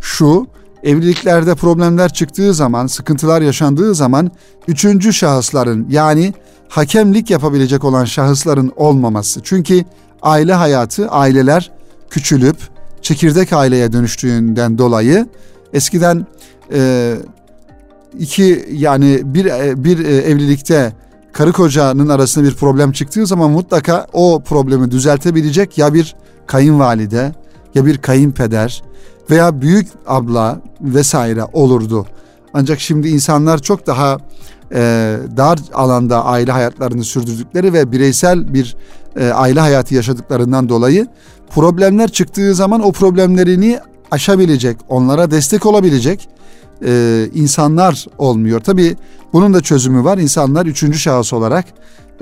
şu 0.00 0.46
evliliklerde 0.82 1.54
problemler 1.54 2.12
çıktığı 2.12 2.54
zaman, 2.54 2.86
sıkıntılar 2.86 3.42
yaşandığı 3.42 3.94
zaman 3.94 4.30
üçüncü 4.68 5.12
şahısların 5.12 5.86
yani 5.90 6.34
hakemlik 6.74 7.30
yapabilecek 7.30 7.84
olan 7.84 8.04
şahısların 8.04 8.72
olmaması. 8.76 9.40
Çünkü 9.42 9.84
aile 10.22 10.52
hayatı, 10.52 11.08
aileler 11.08 11.70
küçülüp 12.10 12.56
çekirdek 13.02 13.52
aileye 13.52 13.92
dönüştüğünden 13.92 14.78
dolayı 14.78 15.26
eskiden 15.72 16.26
e, 16.72 17.14
iki 18.18 18.68
yani 18.72 19.20
bir 19.24 19.44
e, 19.44 19.84
bir 19.84 20.04
e, 20.04 20.16
evlilikte 20.16 20.92
karı 21.32 21.52
kocanın 21.52 22.08
arasında 22.08 22.44
bir 22.44 22.54
problem 22.54 22.92
çıktığı 22.92 23.26
zaman 23.26 23.50
mutlaka 23.50 24.06
o 24.12 24.42
problemi 24.42 24.90
düzeltebilecek 24.90 25.78
ya 25.78 25.94
bir 25.94 26.16
kayınvalide 26.46 27.32
ya 27.74 27.86
bir 27.86 27.98
kayınpeder 27.98 28.82
veya 29.30 29.60
büyük 29.60 29.88
abla 30.06 30.60
vesaire 30.80 31.44
olurdu. 31.52 32.06
Ancak 32.54 32.80
şimdi 32.80 33.08
insanlar 33.08 33.58
çok 33.58 33.86
daha 33.86 34.18
e, 34.74 34.80
dar 35.36 35.58
alanda 35.74 36.24
aile 36.24 36.52
hayatlarını 36.52 37.04
sürdürdükleri 37.04 37.72
ve 37.72 37.92
bireysel 37.92 38.54
bir 38.54 38.76
e, 39.16 39.28
aile 39.28 39.60
hayatı 39.60 39.94
yaşadıklarından 39.94 40.68
dolayı 40.68 41.06
problemler 41.54 42.08
çıktığı 42.08 42.54
zaman 42.54 42.82
o 42.82 42.92
problemlerini 42.92 43.78
aşabilecek, 44.10 44.76
onlara 44.88 45.30
destek 45.30 45.66
olabilecek 45.66 46.28
e, 46.84 47.24
insanlar 47.34 48.06
olmuyor. 48.18 48.60
Tabii 48.60 48.96
bunun 49.32 49.54
da 49.54 49.60
çözümü 49.60 50.04
var. 50.04 50.18
İnsanlar 50.18 50.66
üçüncü 50.66 50.98
şahıs 50.98 51.32
olarak 51.32 51.64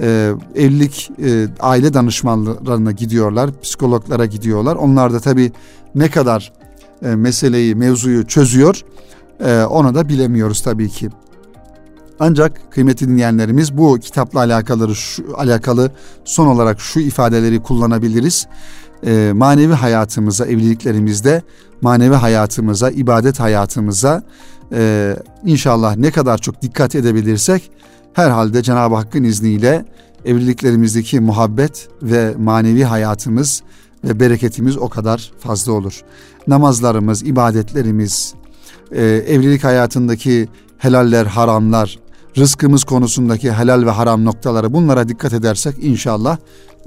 e, 0.00 0.32
evlilik 0.54 1.10
e, 1.24 1.46
aile 1.60 1.94
danışmanlarına 1.94 2.92
gidiyorlar, 2.92 3.50
psikologlara 3.62 4.26
gidiyorlar. 4.26 4.76
Onlar 4.76 5.12
da 5.12 5.20
tabii 5.20 5.52
ne 5.94 6.10
kadar 6.10 6.52
e, 7.02 7.06
meseleyi, 7.06 7.74
mevzuyu 7.74 8.26
çözüyor 8.26 8.82
e, 9.44 9.62
onu 9.62 9.94
da 9.94 10.08
bilemiyoruz 10.08 10.60
tabii 10.60 10.88
ki. 10.88 11.08
Ancak 12.20 12.72
kıymetli 12.72 13.08
dinleyenlerimiz 13.08 13.76
bu 13.76 13.98
kitapla 13.98 14.40
alakalı 14.40 14.94
şu, 14.94 15.24
alakalı 15.36 15.90
son 16.24 16.46
olarak 16.46 16.80
şu 16.80 17.00
ifadeleri 17.00 17.62
kullanabiliriz. 17.62 18.46
E, 19.06 19.32
manevi 19.34 19.72
hayatımıza, 19.72 20.46
evliliklerimizde 20.46 21.42
manevi 21.80 22.14
hayatımıza, 22.14 22.90
ibadet 22.90 23.40
hayatımıza 23.40 24.22
e, 24.72 25.16
inşallah 25.44 25.96
ne 25.96 26.10
kadar 26.10 26.38
çok 26.38 26.62
dikkat 26.62 26.94
edebilirsek 26.94 27.70
herhalde 28.12 28.62
Cenab-ı 28.62 28.94
Hakk'ın 28.94 29.24
izniyle 29.24 29.84
evliliklerimizdeki 30.24 31.20
muhabbet 31.20 31.88
ve 32.02 32.34
manevi 32.38 32.84
hayatımız 32.84 33.62
ve 34.04 34.20
bereketimiz 34.20 34.76
o 34.76 34.88
kadar 34.88 35.32
fazla 35.38 35.72
olur. 35.72 36.00
Namazlarımız, 36.46 37.22
ibadetlerimiz, 37.22 38.34
e, 38.92 39.02
evlilik 39.04 39.64
hayatındaki 39.64 40.48
helaller, 40.78 41.26
haramlar, 41.26 41.98
rızkımız 42.38 42.84
konusundaki 42.84 43.52
helal 43.52 43.86
ve 43.86 43.90
haram 43.90 44.24
noktaları 44.24 44.72
bunlara 44.72 45.08
dikkat 45.08 45.32
edersek 45.32 45.74
inşallah 45.78 46.36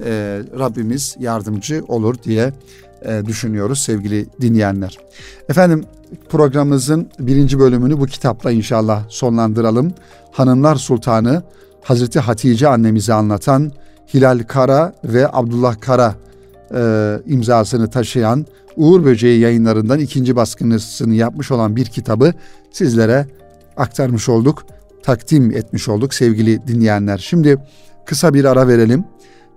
e, 0.04 0.40
Rabbimiz 0.58 1.16
yardımcı 1.18 1.84
olur 1.88 2.14
diye 2.24 2.52
e, 3.04 3.22
düşünüyoruz 3.26 3.78
sevgili 3.78 4.26
dinleyenler. 4.40 4.98
Efendim 5.48 5.84
programımızın 6.28 7.08
birinci 7.18 7.58
bölümünü 7.58 8.00
bu 8.00 8.06
kitapla 8.06 8.50
inşallah 8.50 9.04
sonlandıralım. 9.08 9.92
Hanımlar 10.32 10.76
Sultanı 10.76 11.42
Hazreti 11.82 12.20
Hatice 12.20 12.68
annemize 12.68 13.14
anlatan 13.14 13.72
Hilal 14.14 14.38
Kara 14.48 14.92
ve 15.04 15.28
Abdullah 15.32 15.80
Kara 15.80 16.14
e, 16.74 17.12
imzasını 17.26 17.90
taşıyan 17.90 18.46
Uğur 18.76 19.04
Böceği 19.04 19.40
yayınlarından 19.40 19.98
ikinci 19.98 20.36
baskısını 20.36 21.14
yapmış 21.14 21.50
olan 21.50 21.76
bir 21.76 21.84
kitabı 21.84 22.32
sizlere 22.70 23.26
aktarmış 23.76 24.28
olduk, 24.28 24.66
takdim 25.02 25.50
etmiş 25.50 25.88
olduk 25.88 26.14
sevgili 26.14 26.66
dinleyenler. 26.66 27.18
Şimdi 27.18 27.56
kısa 28.06 28.34
bir 28.34 28.44
ara 28.44 28.68
verelim. 28.68 29.04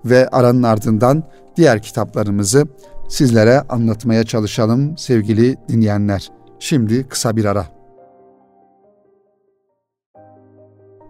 ve 0.05 0.27
aranın 0.27 0.63
ardından 0.63 1.23
diğer 1.57 1.81
kitaplarımızı 1.81 2.67
sizlere 3.09 3.61
anlatmaya 3.61 4.23
çalışalım 4.23 4.97
sevgili 4.97 5.55
dinleyenler. 5.69 6.31
Şimdi 6.59 7.07
kısa 7.07 7.35
bir 7.35 7.45
ara. 7.45 7.78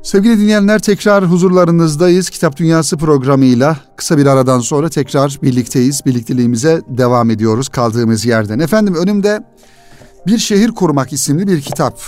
Sevgili 0.04 0.40
dinleyenler 0.40 0.80
tekrar 0.80 1.26
huzurlarınızdayız. 1.26 2.30
Kitap 2.30 2.58
Dünyası 2.58 2.98
programıyla 2.98 3.78
kısa 3.96 4.18
bir 4.18 4.26
aradan 4.26 4.60
sonra 4.60 4.90
tekrar 4.90 5.40
birlikteyiz. 5.44 6.02
Birlikteliğimize 6.06 6.82
devam 6.88 7.30
ediyoruz 7.30 7.70
kaldığımız 7.70 8.26
yerden. 8.26 8.60
Efendim 8.60 8.96
önümde 8.96 9.44
Bir 10.28 10.38
Şehir 10.38 10.72
Kurmak 10.72 11.14
isimli 11.14 11.48
bir 11.48 11.62
kitap. 11.62 12.00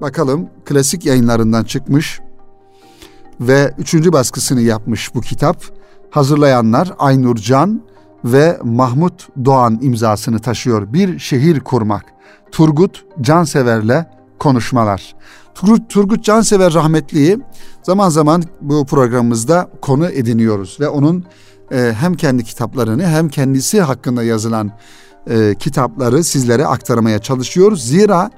Bakalım 0.00 0.48
klasik 0.64 1.06
yayınlarından 1.06 1.64
çıkmış 1.64 2.20
ve 3.40 3.74
üçüncü 3.78 4.12
baskısını 4.12 4.60
yapmış 4.60 5.14
bu 5.14 5.20
kitap. 5.20 5.64
Hazırlayanlar 6.10 6.92
Aynur 6.98 7.36
Can 7.36 7.82
ve 8.24 8.58
Mahmut 8.62 9.28
Doğan 9.44 9.78
imzasını 9.82 10.38
taşıyor. 10.38 10.92
Bir 10.92 11.18
Şehir 11.18 11.60
Kurmak. 11.60 12.04
Turgut 12.52 13.04
Cansever'le 13.20 14.17
konuşmalar. 14.38 15.14
Turgut, 15.54 15.90
Turgut 15.90 16.24
Cansever 16.24 16.74
rahmetliyi 16.74 17.38
zaman 17.82 18.08
zaman 18.08 18.42
bu 18.60 18.86
programımızda 18.86 19.70
konu 19.80 20.08
ediniyoruz 20.08 20.76
ve 20.80 20.88
onun 20.88 21.24
e, 21.72 21.92
hem 22.00 22.14
kendi 22.14 22.44
kitaplarını 22.44 23.06
hem 23.06 23.28
kendisi 23.28 23.80
hakkında 23.80 24.22
yazılan 24.22 24.72
e, 25.30 25.54
kitapları 25.58 26.24
sizlere 26.24 26.66
aktarmaya 26.66 27.18
çalışıyoruz. 27.18 27.86
Zira 27.86 28.30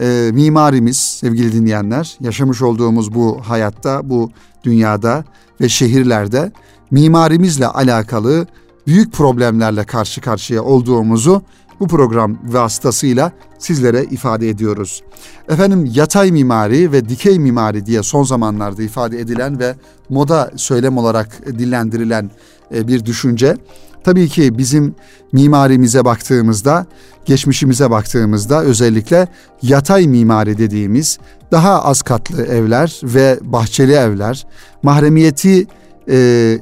e, 0.00 0.30
mimarimiz 0.32 0.98
sevgili 0.98 1.52
dinleyenler 1.52 2.16
yaşamış 2.20 2.62
olduğumuz 2.62 3.14
bu 3.14 3.40
hayatta 3.42 4.10
bu 4.10 4.30
dünyada 4.64 5.24
ve 5.60 5.68
şehirlerde 5.68 6.52
mimarimizle 6.90 7.66
alakalı 7.66 8.46
büyük 8.86 9.12
problemlerle 9.12 9.84
karşı 9.84 10.20
karşıya 10.20 10.62
olduğumuzu 10.62 11.42
bu 11.80 11.88
program 11.88 12.38
vasıtasıyla 12.44 13.32
sizlere 13.58 14.04
ifade 14.04 14.48
ediyoruz. 14.48 15.02
Efendim 15.48 15.90
yatay 15.94 16.32
mimari 16.32 16.92
ve 16.92 17.08
dikey 17.08 17.38
mimari 17.38 17.86
diye 17.86 18.02
son 18.02 18.22
zamanlarda 18.22 18.82
ifade 18.82 19.20
edilen 19.20 19.58
ve 19.58 19.74
moda 20.08 20.50
söylem 20.56 20.98
olarak 20.98 21.46
dillendirilen 21.46 22.30
e, 22.74 22.88
bir 22.88 23.04
düşünce. 23.04 23.56
Tabii 24.04 24.28
ki 24.28 24.58
bizim 24.58 24.94
mimarimize 25.32 26.04
baktığımızda, 26.04 26.86
geçmişimize 27.24 27.90
baktığımızda 27.90 28.62
özellikle 28.62 29.28
yatay 29.62 30.06
mimari 30.06 30.58
dediğimiz 30.58 31.18
daha 31.52 31.84
az 31.84 32.02
katlı 32.02 32.46
evler 32.46 33.00
ve 33.02 33.38
bahçeli 33.42 33.92
evler, 33.92 34.46
mahremiyeti 34.82 35.66
e, 36.08 36.58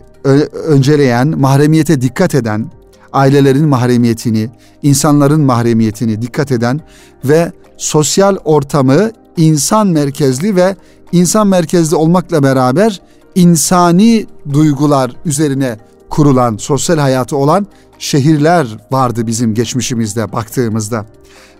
önceleyen, 0.53 1.29
mahremiyete 1.39 2.01
dikkat 2.01 2.35
eden, 2.35 2.71
ailelerin 3.13 3.69
mahremiyetini, 3.69 4.51
insanların 4.83 5.41
mahremiyetini 5.41 6.23
dikkat 6.23 6.53
eden 6.53 6.81
ve 7.25 7.53
sosyal 7.77 8.37
ortamı 8.45 9.11
insan 9.37 9.87
merkezli 9.87 10.57
ve 10.57 10.77
insan 11.13 11.47
merkezli 11.47 11.97
olmakla 11.97 12.43
beraber 12.43 13.01
insani 13.35 14.27
duygular 14.53 15.17
üzerine 15.25 15.79
kurulan, 16.11 16.57
sosyal 16.57 16.99
hayatı 16.99 17.37
olan 17.37 17.67
şehirler 17.99 18.67
vardı 18.91 19.27
bizim 19.27 19.55
geçmişimizde 19.55 20.33
baktığımızda. 20.33 21.07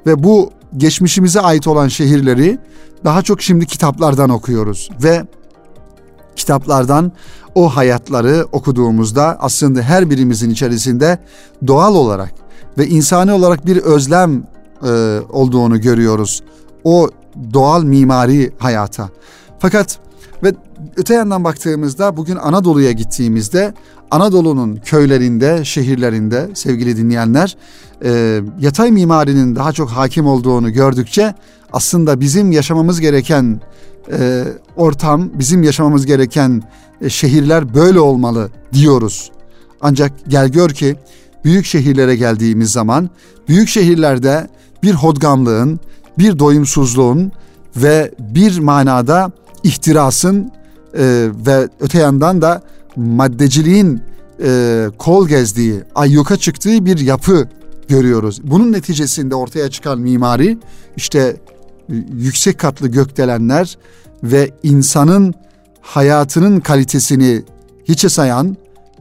Ve 0.07 0.25
bu 0.25 0.51
geçmişimize 0.77 1.41
ait 1.41 1.67
olan 1.67 1.89
şehirleri 1.89 2.59
daha 3.05 3.23
çok 3.23 3.43
şimdi 3.43 3.67
kitaplardan 3.67 4.31
okuyoruz 4.31 4.91
ve 5.03 5.23
kitaplardan 6.37 7.13
o 7.55 7.69
hayatları 7.69 8.47
okuduğumuzda 8.53 9.37
aslında 9.41 9.83
her 9.83 10.11
birimizin 10.11 10.51
içerisinde 10.51 11.19
doğal 11.67 11.95
olarak 11.95 12.33
ve 12.79 12.87
insani 12.87 13.33
olarak 13.33 13.67
bir 13.67 13.77
özlem 13.77 14.43
e, 14.83 15.21
olduğunu 15.33 15.81
görüyoruz. 15.81 16.43
O 16.85 17.09
doğal 17.55 17.83
mimari 17.83 18.53
hayata. 18.59 19.09
Fakat 19.59 19.99
ve 20.43 20.53
öte 20.97 21.15
yandan 21.15 21.45
baktığımızda 21.45 22.17
bugün 22.17 22.37
Anadolu'ya 22.37 22.93
gittiğimizde 22.93 23.75
Anadolu'nun 24.11 24.77
köylerinde, 24.77 25.65
şehirlerinde 25.65 26.51
sevgili 26.55 26.97
dinleyenler 26.97 27.57
e, 28.05 28.41
yatay 28.61 28.91
mimarinin 28.91 29.57
daha 29.57 29.73
çok 29.73 29.91
hakim 29.91 30.27
olduğunu 30.27 30.73
gördükçe 30.73 31.35
aslında 31.73 32.21
bizim 32.21 32.53
yaşamamız 32.53 33.01
gereken 33.01 33.61
e, 34.13 34.45
ortam, 34.77 35.31
bizim 35.39 35.63
yaşamamız 35.63 36.07
gereken 36.07 36.63
e, 37.01 37.11
şehirler 37.11 37.75
böyle 37.75 38.01
olmalı 38.01 38.51
diyoruz. 38.73 39.31
Ancak 39.81 40.13
gel 40.29 40.49
gör 40.49 40.71
ki 40.71 40.97
büyük 41.45 41.67
şehirlere 41.67 42.17
geldiğimiz 42.17 42.73
zaman 42.73 43.11
büyük 43.49 43.69
şehirlerde 43.69 44.49
bir 44.83 44.95
hodgamlığın, 44.95 45.81
bir 46.19 46.39
doyumsuzluğun 46.39 47.33
ve 47.77 48.15
bir 48.19 48.59
manada 48.59 49.33
ihtirasın 49.63 50.53
e, 50.95 51.29
ve 51.47 51.69
öte 51.81 51.99
yandan 51.99 52.43
da 52.43 52.63
maddeciliğin 52.97 54.01
e, 54.45 54.87
kol 54.99 55.29
gezdiği, 55.29 55.81
ayyuka 55.95 56.37
çıktığı 56.37 56.87
bir 56.87 56.99
yapı 56.99 57.49
görüyoruz. 57.89 58.41
Bunun 58.45 58.73
neticesinde 58.73 59.35
ortaya 59.35 59.71
çıkan 59.71 59.99
mimari 60.01 60.59
işte 60.97 61.37
yüksek 62.17 62.59
katlı 62.59 62.89
gökdelenler 62.89 63.79
ve 64.23 64.51
insanın 64.63 65.35
hayatının 65.81 66.61
kalitesini 66.61 67.43
hiçe 67.85 68.09
sayan 68.09 68.57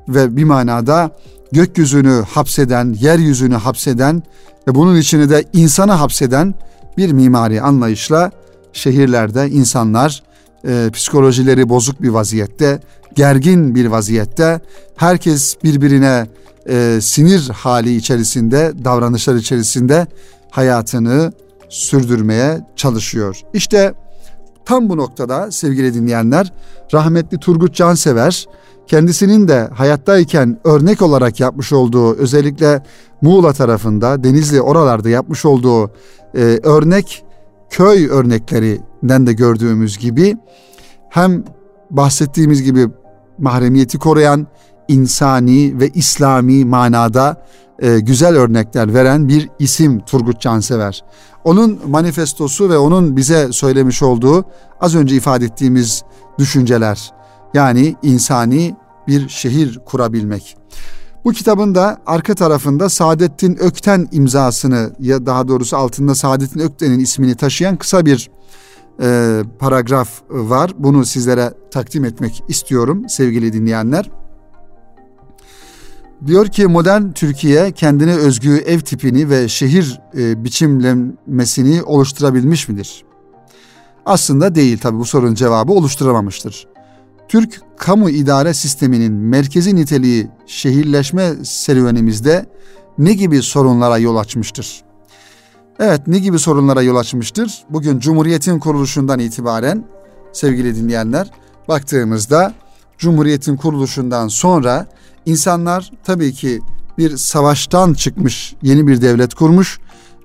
ve 0.08 0.38
bir 0.38 0.44
manada 0.44 1.12
gökyüzünü 1.52 2.24
hapseden, 2.30 2.96
yeryüzünü 3.00 3.56
hapseden 3.56 4.24
ve 4.68 4.76
bunun 4.76 4.96
içine 4.96 5.30
de 5.30 5.46
insanı 5.54 5.92
hapseden 5.92 6.56
bir 6.98 7.12
mimari 7.12 7.62
anlayışla 7.62 8.32
şehirlerde 8.74 9.50
insanlar 9.50 10.24
e, 10.68 10.90
psikolojileri 10.94 11.70
bozuk 11.70 12.02
bir 12.02 12.10
vaziyette, 12.10 12.80
gergin 13.16 13.76
bir 13.76 13.86
vaziyette, 13.86 14.60
herkes 14.96 15.56
birbirine 15.64 16.28
e, 16.70 17.00
sinir 17.02 17.50
hali 17.50 17.96
içerisinde, 17.96 18.74
davranışlar 18.84 19.36
içerisinde 19.36 20.08
hayatını 20.50 21.34
sürdürmeye 21.72 22.62
çalışıyor. 22.76 23.42
İşte 23.54 23.94
tam 24.66 24.90
bu 24.90 24.98
noktada 24.98 25.52
sevgili 25.52 25.94
dinleyenler 25.94 26.54
rahmetli 26.94 27.40
Turgut 27.40 27.76
Cansever 27.76 28.46
kendisinin 28.88 29.48
de 29.48 29.70
hayattayken 29.74 30.60
örnek 30.64 31.02
olarak 31.02 31.40
yapmış 31.40 31.74
olduğu 31.74 32.16
özellikle 32.16 32.84
Muğla 33.22 33.54
tarafında 33.54 34.24
Denizli 34.24 34.62
oralarda 34.62 35.10
yapmış 35.10 35.46
olduğu 35.46 35.92
e, 36.36 36.60
örnek 36.64 37.24
köy 37.70 38.08
örneklerinden 38.08 39.28
de 39.28 39.34
gördüğümüz 39.34 39.98
gibi 39.98 40.38
hem 41.10 41.44
bahsettiğimiz 41.92 42.64
gibi 42.64 42.88
mahremiyeti 43.38 44.00
koruyan 44.00 44.48
insani 44.88 45.80
ve 45.80 45.90
İslami 45.90 46.66
manada 46.66 47.46
e, 47.80 48.00
güzel 48.00 48.36
örnekler 48.36 48.94
veren 48.94 49.28
bir 49.28 49.50
isim 49.60 50.00
Turgut 50.00 50.42
Cansever. 50.42 51.04
Onun 51.44 51.80
manifestosu 51.88 52.70
ve 52.70 52.78
onun 52.78 53.18
bize 53.18 53.52
söylemiş 53.52 54.04
olduğu 54.04 54.46
az 54.82 54.96
önce 54.96 55.16
ifade 55.16 55.46
ettiğimiz 55.46 56.04
düşünceler 56.40 57.12
yani 57.54 57.96
insani 58.04 58.76
bir 59.08 59.30
şehir 59.30 59.80
kurabilmek. 59.86 60.58
Bu 61.26 61.32
kitabın 61.32 61.76
da 61.76 61.98
arka 62.06 62.36
tarafında 62.36 62.90
Saadettin 62.90 63.58
Ökten 63.60 64.08
imzasını 64.12 64.92
ya 65.00 65.26
daha 65.26 65.48
doğrusu 65.48 65.78
altında 65.78 66.16
Saadettin 66.16 66.60
Ökten'in 66.60 67.00
ismini 67.00 67.36
taşıyan 67.36 67.78
kısa 67.78 68.06
bir 68.06 68.30
e, 69.02 69.40
paragraf 69.60 70.10
var. 70.30 70.72
Bunu 70.78 71.06
sizlere 71.06 71.54
takdim 71.72 72.06
etmek 72.06 72.44
istiyorum 72.48 73.10
sevgili 73.10 73.54
dinleyenler. 73.54 74.21
Diyor 76.28 76.48
ki 76.48 76.68
modern 76.68 77.12
Türkiye 77.12 77.72
kendine 77.72 78.16
özgü 78.16 78.58
ev 78.58 78.80
tipini 78.80 79.30
ve 79.30 79.48
şehir 79.48 80.00
e, 80.18 80.44
biçimlemesini 80.44 81.84
oluşturabilmiş 81.84 82.70
midir? 82.70 83.04
Aslında 84.06 84.56
değil 84.56 84.78
tabi 84.78 84.98
bu 84.98 85.06
sorunun 85.06 85.36
cevabı 85.36 85.72
oluşturamamıştır. 85.72 86.68
Türk 87.28 87.62
kamu 87.78 88.10
idare 88.10 88.54
sisteminin 88.54 89.14
merkezi 89.14 89.76
niteliği 89.76 90.28
şehirleşme 90.48 91.34
serüvenimizde 91.44 92.46
ne 92.98 93.14
gibi 93.14 93.42
sorunlara 93.42 93.98
yol 93.98 94.16
açmıştır? 94.16 94.84
Evet 95.80 96.08
ne 96.08 96.20
gibi 96.20 96.40
sorunlara 96.40 96.82
yol 96.82 96.96
açmıştır? 96.96 97.64
Bugün 97.70 98.00
Cumhuriyet'in 98.00 98.60
kuruluşundan 98.60 99.20
itibaren 99.20 99.84
sevgili 100.34 100.76
dinleyenler 100.76 101.32
baktığımızda 101.68 102.54
Cumhuriyet'in 102.98 103.56
kuruluşundan 103.56 104.28
sonra 104.28 104.88
insanlar 105.26 105.92
tabii 106.04 106.34
ki 106.34 106.62
bir 106.98 107.18
savaştan 107.18 107.94
çıkmış 107.94 108.56
yeni 108.62 108.88
bir 108.88 109.02
devlet 109.02 109.34
kurmuş 109.34 109.80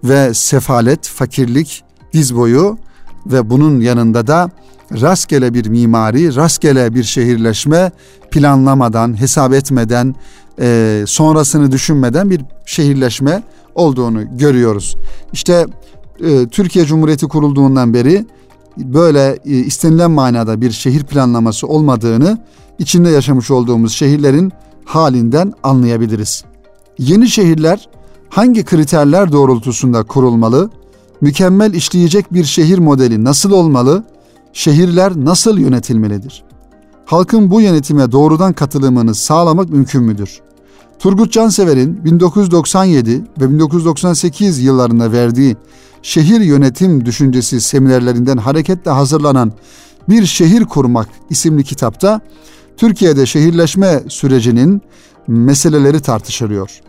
ve 0.05 0.35
sefalet, 0.35 1.09
fakirlik 1.09 1.85
diz 2.13 2.37
boyu 2.37 2.79
ve 3.27 3.51
bunun 3.51 3.81
yanında 3.81 4.27
da 4.27 4.51
rastgele 4.93 5.55
bir 5.55 5.67
mimari, 5.67 6.37
rastgele 6.37 6.95
bir 6.95 7.05
şehirleşme 7.05 7.91
planlamadan, 8.31 9.21
hesap 9.21 9.53
etmeden, 9.53 10.15
e, 10.61 11.05
sonrasını 11.07 11.73
düşünmeden 11.73 12.31
bir 12.31 12.41
şehirleşme 12.67 13.43
olduğunu 13.75 14.39
görüyoruz. 14.39 14.97
İşte 15.33 15.67
e, 16.25 16.47
Türkiye 16.47 16.85
Cumhuriyeti 16.85 17.27
kurulduğundan 17.27 17.95
beri 17.95 18.27
böyle 18.79 19.39
e, 19.45 19.51
istenilen 19.51 20.11
manada 20.11 20.61
bir 20.61 20.71
şehir 20.71 21.05
planlaması 21.05 21.67
olmadığını 21.67 22.39
içinde 22.79 23.11
yaşamış 23.11 23.51
olduğumuz 23.51 23.93
şehirlerin 23.93 24.53
halinden 24.87 25.53
anlayabiliriz. 25.63 26.45
Yeni 26.99 27.29
şehirler 27.29 27.89
hangi 28.29 28.65
kriterler 28.65 29.33
doğrultusunda 29.33 30.03
kurulmalı? 30.03 30.71
Mükemmel 31.21 31.75
işleyecek 31.75 32.33
bir 32.33 32.45
şehir 32.45 32.79
modeli 32.79 33.25
nasıl 33.25 33.51
olmalı? 33.51 34.05
Şehirler 34.53 35.13
nasıl 35.17 35.59
yönetilmelidir? 35.59 36.45
Halkın 37.05 37.51
bu 37.51 37.61
yönetime 37.61 38.13
doğrudan 38.13 38.53
katılımını 38.53 39.15
sağlamak 39.15 39.71
mümkün 39.71 40.03
müdür? 40.03 40.41
Turgut 40.99 41.33
Cansever'in 41.33 42.05
1997 42.05 43.25
ve 43.41 43.51
1998 43.51 44.59
yıllarında 44.59 45.13
verdiği 45.13 45.57
şehir 46.03 46.41
yönetim 46.41 47.07
düşüncesi 47.07 47.61
seminerlerinden 47.61 48.37
hareketle 48.37 48.91
hazırlanan 48.91 49.53
Bir 50.09 50.27
Şehir 50.27 50.65
Kurmak 50.65 51.09
isimli 51.31 51.65
kitapta 51.65 52.21
Türkiye'de 52.77 53.27
şehirleşme 53.27 54.03
sürecinin 54.09 54.83
meseleleri 55.27 56.01
tartışılıyor. 56.01 56.81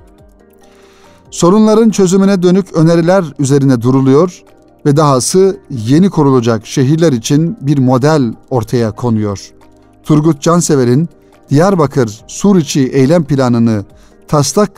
Sorunların 1.32 1.89
çözümüne 1.89 2.43
dönük 2.43 2.73
öneriler 2.73 3.26
üzerine 3.39 3.82
duruluyor 3.82 4.43
ve 4.86 4.97
dahası 4.97 5.58
yeni 5.69 6.10
kurulacak 6.10 6.67
şehirler 6.67 7.12
için 7.12 7.58
bir 7.62 7.78
model 7.78 8.34
ortaya 8.50 8.91
konuyor. 8.91 9.52
Turgut 10.04 10.41
Cansever'in 10.41 11.10
Diyarbakır 11.50 12.21
Suriçi 12.28 12.88
eylem 12.88 13.23
planını 13.23 13.86
taslak 14.28 14.71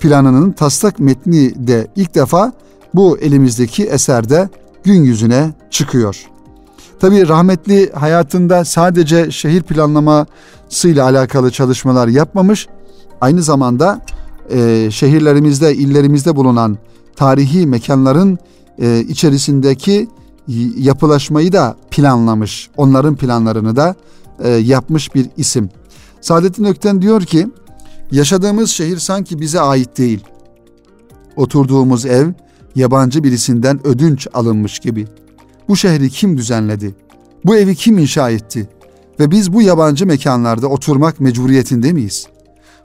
planının 0.00 0.52
taslak 0.52 0.98
metni 0.98 1.66
de 1.66 1.86
ilk 1.96 2.14
defa 2.14 2.52
bu 2.94 3.18
elimizdeki 3.18 3.84
eserde 3.84 4.48
gün 4.84 5.04
yüzüne 5.04 5.52
çıkıyor. 5.70 6.29
Tabi 7.00 7.28
rahmetli 7.28 7.92
hayatında 7.92 8.64
sadece 8.64 9.30
şehir 9.30 9.62
planlamasıyla 9.62 11.04
alakalı 11.04 11.50
çalışmalar 11.50 12.08
yapmamış, 12.08 12.68
aynı 13.20 13.42
zamanda 13.42 14.00
e, 14.50 14.88
şehirlerimizde, 14.90 15.74
illerimizde 15.74 16.36
bulunan 16.36 16.78
tarihi 17.16 17.66
mekanların 17.66 18.38
e, 18.78 19.00
içerisindeki 19.00 20.08
yapılaşmayı 20.76 21.52
da 21.52 21.76
planlamış. 21.90 22.70
Onların 22.76 23.16
planlarını 23.16 23.76
da 23.76 23.94
e, 24.38 24.48
yapmış 24.48 25.14
bir 25.14 25.26
isim. 25.36 25.70
Saadettin 26.20 26.64
Ökten 26.64 27.02
diyor 27.02 27.22
ki, 27.22 27.48
yaşadığımız 28.12 28.70
şehir 28.70 28.98
sanki 28.98 29.40
bize 29.40 29.60
ait 29.60 29.98
değil. 29.98 30.24
Oturduğumuz 31.36 32.06
ev 32.06 32.28
yabancı 32.74 33.24
birisinden 33.24 33.86
ödünç 33.86 34.28
alınmış 34.34 34.78
gibi. 34.78 35.06
Bu 35.70 35.76
şehri 35.76 36.10
kim 36.10 36.36
düzenledi? 36.38 36.94
Bu 37.44 37.56
evi 37.56 37.74
kim 37.74 37.98
inşa 37.98 38.30
etti? 38.30 38.68
Ve 39.20 39.30
biz 39.30 39.52
bu 39.52 39.62
yabancı 39.62 40.06
mekanlarda 40.06 40.68
oturmak 40.68 41.20
mecburiyetinde 41.20 41.92
miyiz? 41.92 42.26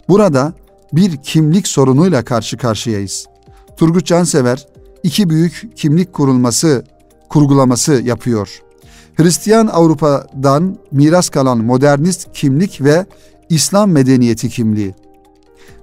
Burada 0.09 0.53
bir 0.93 1.17
kimlik 1.17 1.67
sorunuyla 1.67 2.25
karşı 2.25 2.57
karşıyayız. 2.57 3.25
Turgut 3.77 4.05
Cansever 4.05 4.67
iki 5.03 5.29
büyük 5.29 5.69
kimlik 5.75 6.13
kurulması, 6.13 6.85
kurgulaması 7.29 7.93
yapıyor. 7.93 8.61
Hristiyan 9.15 9.67
Avrupa'dan 9.67 10.77
miras 10.91 11.29
kalan 11.29 11.57
modernist 11.57 12.27
kimlik 12.33 12.81
ve 12.81 13.05
İslam 13.49 13.91
medeniyeti 13.91 14.49
kimliği. 14.49 14.95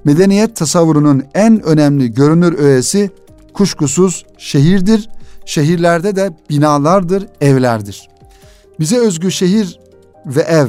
Medeniyet 0.05 0.57
tasavvurunun 0.57 1.25
en 1.35 1.62
önemli 1.62 2.15
görünür 2.15 2.59
öğesi 2.59 3.11
kuşkusuz 3.55 4.27
şehirdir. 4.38 5.09
Şehirlerde 5.44 6.16
de 6.16 6.31
binalardır, 6.50 7.26
evlerdir. 7.40 8.09
Bize 8.81 8.98
özgü 8.98 9.31
şehir 9.31 9.81
ve 10.26 10.40
ev 10.40 10.68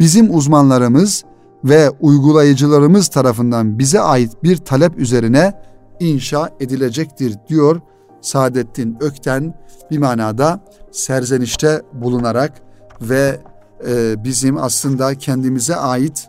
bizim 0.00 0.36
uzmanlarımız 0.36 1.24
ve 1.64 1.90
uygulayıcılarımız 1.90 3.08
tarafından 3.08 3.78
bize 3.78 4.00
ait 4.00 4.42
bir 4.42 4.56
talep 4.56 4.98
üzerine 4.98 5.60
inşa 6.00 6.50
edilecektir 6.60 7.34
diyor 7.48 7.80
Saadettin 8.20 8.96
Ökten 9.00 9.54
bir 9.90 9.98
manada 9.98 10.60
serzenişte 10.92 11.82
bulunarak 11.92 12.52
ve 13.00 13.40
e, 13.88 14.24
bizim 14.24 14.56
aslında 14.56 15.14
kendimize 15.14 15.76
ait 15.76 16.28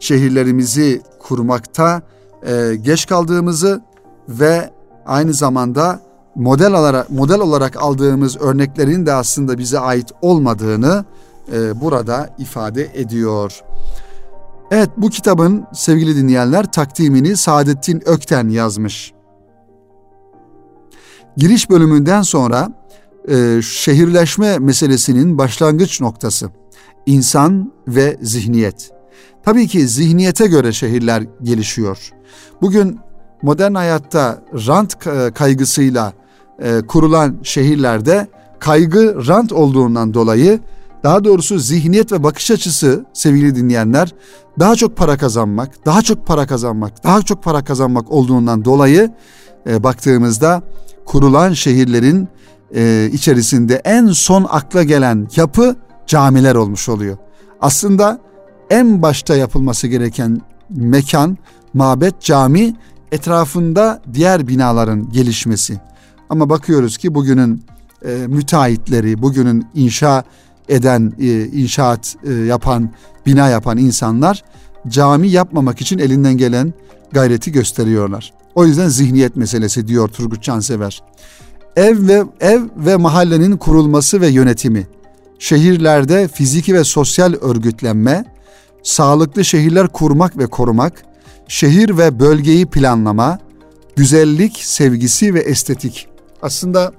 şehirlerimizi 0.00 1.02
kurmakta 1.18 2.02
e, 2.46 2.74
geç 2.74 3.06
kaldığımızı 3.06 3.80
ve 4.28 4.70
aynı 5.06 5.34
zamanda 5.34 6.07
model 6.38 6.72
olarak 6.72 7.10
model 7.10 7.40
olarak 7.40 7.76
aldığımız 7.76 8.36
örneklerin 8.36 9.06
de 9.06 9.12
aslında 9.12 9.58
bize 9.58 9.78
ait 9.78 10.12
olmadığını 10.22 11.04
e, 11.52 11.80
burada 11.80 12.34
ifade 12.38 12.90
ediyor. 12.94 13.60
Evet 14.70 14.90
bu 14.96 15.10
kitabın 15.10 15.66
sevgili 15.74 16.16
dinleyenler 16.16 16.72
takdimini 16.72 17.36
Saadettin 17.36 18.02
Ökten 18.06 18.48
yazmış. 18.48 19.12
Giriş 21.36 21.70
bölümünden 21.70 22.22
sonra 22.22 22.68
e, 23.28 23.62
şehirleşme 23.62 24.58
meselesinin 24.58 25.38
başlangıç 25.38 26.00
noktası 26.00 26.50
insan 27.06 27.72
ve 27.88 28.18
zihniyet. 28.22 28.90
Tabii 29.44 29.68
ki 29.68 29.88
zihniyete 29.88 30.46
göre 30.46 30.72
şehirler 30.72 31.24
gelişiyor. 31.42 32.10
Bugün 32.62 32.98
modern 33.42 33.74
hayatta 33.74 34.42
rant 34.66 34.98
kaygısıyla 35.34 36.12
e, 36.62 36.80
kurulan 36.80 37.36
şehirlerde 37.42 38.28
kaygı 38.58 39.26
rant 39.26 39.52
olduğundan 39.52 40.14
dolayı 40.14 40.60
daha 41.02 41.24
doğrusu 41.24 41.58
zihniyet 41.58 42.12
ve 42.12 42.22
bakış 42.22 42.50
açısı 42.50 43.04
sevgili 43.12 43.56
dinleyenler 43.56 44.14
daha 44.58 44.76
çok 44.76 44.96
para 44.96 45.16
kazanmak, 45.16 45.86
daha 45.86 46.02
çok 46.02 46.26
para 46.26 46.46
kazanmak, 46.46 47.04
daha 47.04 47.22
çok 47.22 47.42
para 47.42 47.64
kazanmak 47.64 48.12
olduğundan 48.12 48.64
dolayı 48.64 49.10
e, 49.68 49.82
baktığımızda 49.82 50.62
kurulan 51.04 51.52
şehirlerin 51.52 52.28
e, 52.74 53.10
içerisinde 53.12 53.82
en 53.84 54.06
son 54.06 54.46
akla 54.50 54.82
gelen 54.82 55.28
yapı 55.36 55.76
camiler 56.06 56.54
olmuş 56.54 56.88
oluyor. 56.88 57.16
Aslında 57.60 58.20
en 58.70 59.02
başta 59.02 59.36
yapılması 59.36 59.86
gereken 59.86 60.40
mekan, 60.70 61.38
mabet, 61.74 62.20
cami 62.20 62.76
etrafında 63.12 64.02
diğer 64.14 64.48
binaların 64.48 65.10
gelişmesi. 65.12 65.80
Ama 66.30 66.50
bakıyoruz 66.50 66.96
ki 66.96 67.14
bugünün 67.14 67.64
e, 68.04 68.26
müteahhitleri, 68.28 69.22
bugünün 69.22 69.66
inşa 69.74 70.24
eden, 70.68 71.12
e, 71.20 71.44
inşaat 71.46 72.16
e, 72.24 72.32
yapan, 72.32 72.90
bina 73.26 73.48
yapan 73.48 73.78
insanlar 73.78 74.44
cami 74.88 75.28
yapmamak 75.28 75.80
için 75.80 75.98
elinden 75.98 76.36
gelen 76.36 76.74
gayreti 77.12 77.52
gösteriyorlar. 77.52 78.32
O 78.54 78.66
yüzden 78.66 78.88
zihniyet 78.88 79.36
meselesi 79.36 79.88
diyor 79.88 80.08
Turgut 80.08 80.42
Cansever. 80.42 81.02
Ev 81.76 82.08
ve 82.08 82.24
ev 82.40 82.62
ve 82.76 82.96
mahallenin 82.96 83.56
kurulması 83.56 84.20
ve 84.20 84.28
yönetimi, 84.28 84.86
şehirlerde 85.38 86.28
fiziki 86.28 86.74
ve 86.74 86.84
sosyal 86.84 87.34
örgütlenme, 87.34 88.24
sağlıklı 88.82 89.44
şehirler 89.44 89.88
kurmak 89.88 90.38
ve 90.38 90.46
korumak, 90.46 91.02
şehir 91.48 91.98
ve 91.98 92.20
bölgeyi 92.20 92.66
planlama, 92.66 93.38
güzellik, 93.96 94.56
sevgisi 94.56 95.34
ve 95.34 95.40
estetik. 95.40 96.08
Aslında 96.42 96.92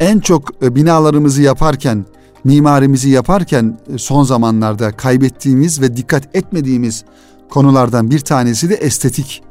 en 0.00 0.20
çok 0.20 0.64
e, 0.64 0.74
binalarımızı 0.74 1.42
yaparken, 1.42 2.04
mimarimizi 2.44 3.10
yaparken 3.10 3.78
e, 3.94 3.98
son 3.98 4.22
zamanlarda 4.22 4.92
kaybettiğimiz 4.92 5.80
ve 5.80 5.96
dikkat 5.96 6.36
etmediğimiz 6.36 7.04
konulardan 7.50 8.10
bir 8.10 8.20
tanesi 8.20 8.70
de 8.70 8.74
estetik 8.74 9.42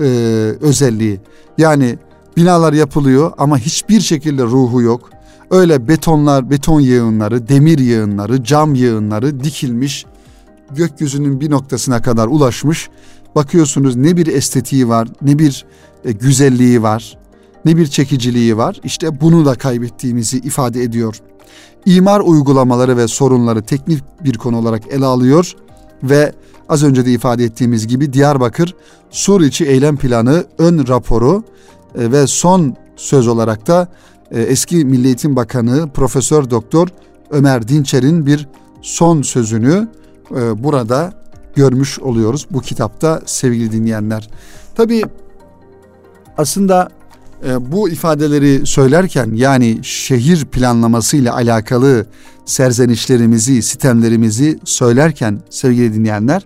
e, 0.00 0.02
özelliği. 0.60 1.20
Yani 1.58 1.98
binalar 2.36 2.72
yapılıyor 2.72 3.32
ama 3.38 3.58
hiçbir 3.58 4.00
şekilde 4.00 4.42
ruhu 4.42 4.82
yok. 4.82 5.10
Öyle 5.50 5.88
betonlar, 5.88 6.50
beton 6.50 6.80
yığınları, 6.80 7.48
demir 7.48 7.78
yığınları, 7.78 8.44
cam 8.44 8.74
yığınları 8.74 9.44
dikilmiş, 9.44 10.06
gökyüzünün 10.70 11.40
bir 11.40 11.50
noktasına 11.50 12.02
kadar 12.02 12.26
ulaşmış. 12.26 12.88
Bakıyorsunuz 13.34 13.96
ne 13.96 14.16
bir 14.16 14.26
estetiği 14.26 14.88
var, 14.88 15.08
ne 15.22 15.38
bir 15.38 15.64
e, 16.04 16.12
güzelliği 16.12 16.82
var, 16.82 17.18
ne 17.64 17.76
bir 17.76 17.86
çekiciliği 17.86 18.56
var. 18.56 18.80
İşte 18.84 19.20
bunu 19.20 19.46
da 19.46 19.54
kaybettiğimizi 19.54 20.38
ifade 20.38 20.82
ediyor. 20.82 21.20
İmar 21.86 22.20
uygulamaları 22.20 22.96
ve 22.96 23.08
sorunları 23.08 23.62
teknik 23.62 24.02
bir 24.24 24.38
konu 24.38 24.58
olarak 24.58 24.82
ele 24.92 25.04
alıyor 25.04 25.52
ve 26.02 26.32
az 26.68 26.84
önce 26.84 27.06
de 27.06 27.12
ifade 27.12 27.44
ettiğimiz 27.44 27.86
gibi 27.86 28.12
Diyarbakır 28.12 28.74
Sur 29.14 29.40
içi 29.40 29.64
eylem 29.64 29.96
planı 29.96 30.44
ön 30.58 30.88
raporu 30.88 31.42
e, 31.94 32.12
ve 32.12 32.26
son 32.26 32.76
söz 32.96 33.26
olarak 33.26 33.66
da 33.66 33.88
e, 34.30 34.42
eski 34.42 34.84
Milli 34.84 35.06
Eğitim 35.06 35.36
Bakanı 35.36 35.90
Profesör 35.92 36.50
Doktor 36.50 36.88
Ömer 37.30 37.68
Dinçer'in 37.68 38.26
bir 38.26 38.48
son 38.82 39.22
sözünü 39.22 39.88
e, 40.30 40.64
burada 40.64 41.12
görmüş 41.54 41.98
oluyoruz 41.98 42.46
bu 42.50 42.60
kitapta 42.60 43.20
sevgili 43.26 43.72
dinleyenler. 43.72 44.30
Tabi 44.74 45.02
aslında 46.38 46.88
bu 47.60 47.88
ifadeleri 47.88 48.66
söylerken 48.66 49.30
yani 49.34 49.78
şehir 49.82 50.44
planlaması 50.44 51.16
ile 51.16 51.30
alakalı 51.30 52.06
serzenişlerimizi, 52.44 53.62
sistemlerimizi 53.62 54.58
söylerken 54.64 55.40
sevgili 55.50 55.94
dinleyenler 55.94 56.42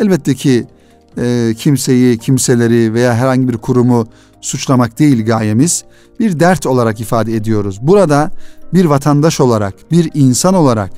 elbette 0.00 0.34
ki 0.34 0.66
e, 1.18 1.54
kimseyi, 1.58 2.18
kimseleri 2.18 2.94
veya 2.94 3.14
herhangi 3.14 3.48
bir 3.48 3.56
kurumu 3.56 4.06
suçlamak 4.40 4.98
değil 4.98 5.26
gayemiz. 5.26 5.84
Bir 6.20 6.40
dert 6.40 6.66
olarak 6.66 7.00
ifade 7.00 7.36
ediyoruz. 7.36 7.78
Burada 7.82 8.30
bir 8.74 8.84
vatandaş 8.84 9.40
olarak, 9.40 9.74
bir 9.90 10.10
insan 10.14 10.54
olarak, 10.54 10.90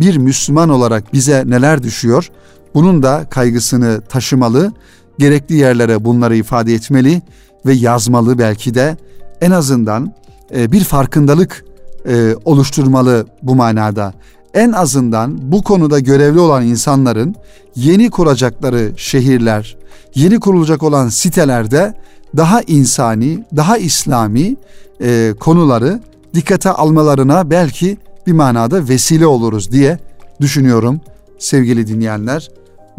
bir 0.00 0.16
Müslüman 0.16 0.68
olarak 0.68 1.12
bize 1.12 1.44
neler 1.46 1.82
düşüyor? 1.82 2.30
Bunun 2.74 3.02
da 3.02 3.26
kaygısını 3.30 4.00
taşımalı, 4.08 4.72
gerekli 5.18 5.54
yerlere 5.54 6.04
bunları 6.04 6.36
ifade 6.36 6.74
etmeli 6.74 7.22
ve 7.66 7.72
yazmalı 7.72 8.38
belki 8.38 8.74
de 8.74 8.96
en 9.40 9.50
azından 9.50 10.14
e, 10.54 10.72
bir 10.72 10.84
farkındalık 10.84 11.64
e, 12.08 12.34
oluşturmalı 12.44 13.26
bu 13.42 13.54
manada. 13.54 14.14
En 14.54 14.72
azından 14.72 15.52
bu 15.52 15.62
konuda 15.62 15.98
görevli 15.98 16.40
olan 16.40 16.66
insanların 16.66 17.34
yeni 17.76 18.10
kuracakları 18.10 18.92
şehirler, 18.96 19.76
yeni 20.14 20.40
kurulacak 20.40 20.82
olan 20.82 21.08
sitelerde 21.08 21.94
daha 22.36 22.62
insani, 22.62 23.44
daha 23.56 23.78
İslami 23.78 24.56
e, 25.02 25.34
konuları 25.40 26.00
dikkate 26.34 26.70
almalarına 26.70 27.50
belki 27.50 27.96
bir 28.26 28.32
manada 28.32 28.88
vesile 28.88 29.26
oluruz 29.26 29.72
diye 29.72 29.98
düşünüyorum 30.40 31.00
sevgili 31.38 31.86
dinleyenler. 31.86 32.50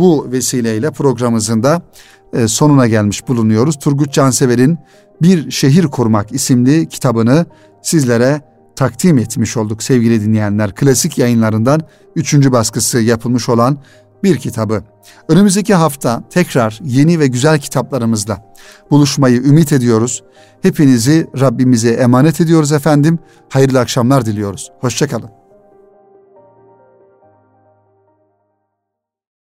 Bu 0.01 0.31
vesileyle 0.31 0.91
programımızın 0.91 1.63
da 1.63 1.81
e, 2.33 2.47
sonuna 2.47 2.87
gelmiş 2.87 3.27
bulunuyoruz. 3.27 3.79
Turgut 3.79 4.13
Cansever'in 4.13 4.77
Bir 5.21 5.51
Şehir 5.51 5.87
Kurmak 5.87 6.31
isimli 6.31 6.89
kitabını 6.89 7.45
sizlere 7.81 8.41
takdim 8.75 9.17
etmiş 9.17 9.57
olduk 9.57 9.83
sevgili 9.83 10.21
dinleyenler. 10.21 10.75
Klasik 10.75 11.17
yayınlarından 11.17 11.81
üçüncü 12.15 12.51
baskısı 12.51 12.99
yapılmış 12.99 13.49
olan 13.49 13.77
bir 14.23 14.37
kitabı. 14.37 14.83
Önümüzdeki 15.27 15.73
hafta 15.73 16.23
tekrar 16.29 16.79
yeni 16.83 17.19
ve 17.19 17.27
güzel 17.27 17.59
kitaplarımızla 17.59 18.53
buluşmayı 18.91 19.41
ümit 19.41 19.71
ediyoruz. 19.71 20.23
Hepinizi 20.61 21.27
Rabbimize 21.39 21.89
emanet 21.89 22.41
ediyoruz 22.41 22.71
efendim. 22.71 23.19
Hayırlı 23.49 23.79
akşamlar 23.79 24.25
diliyoruz. 24.25 24.71
Hoşçakalın. 24.79 25.40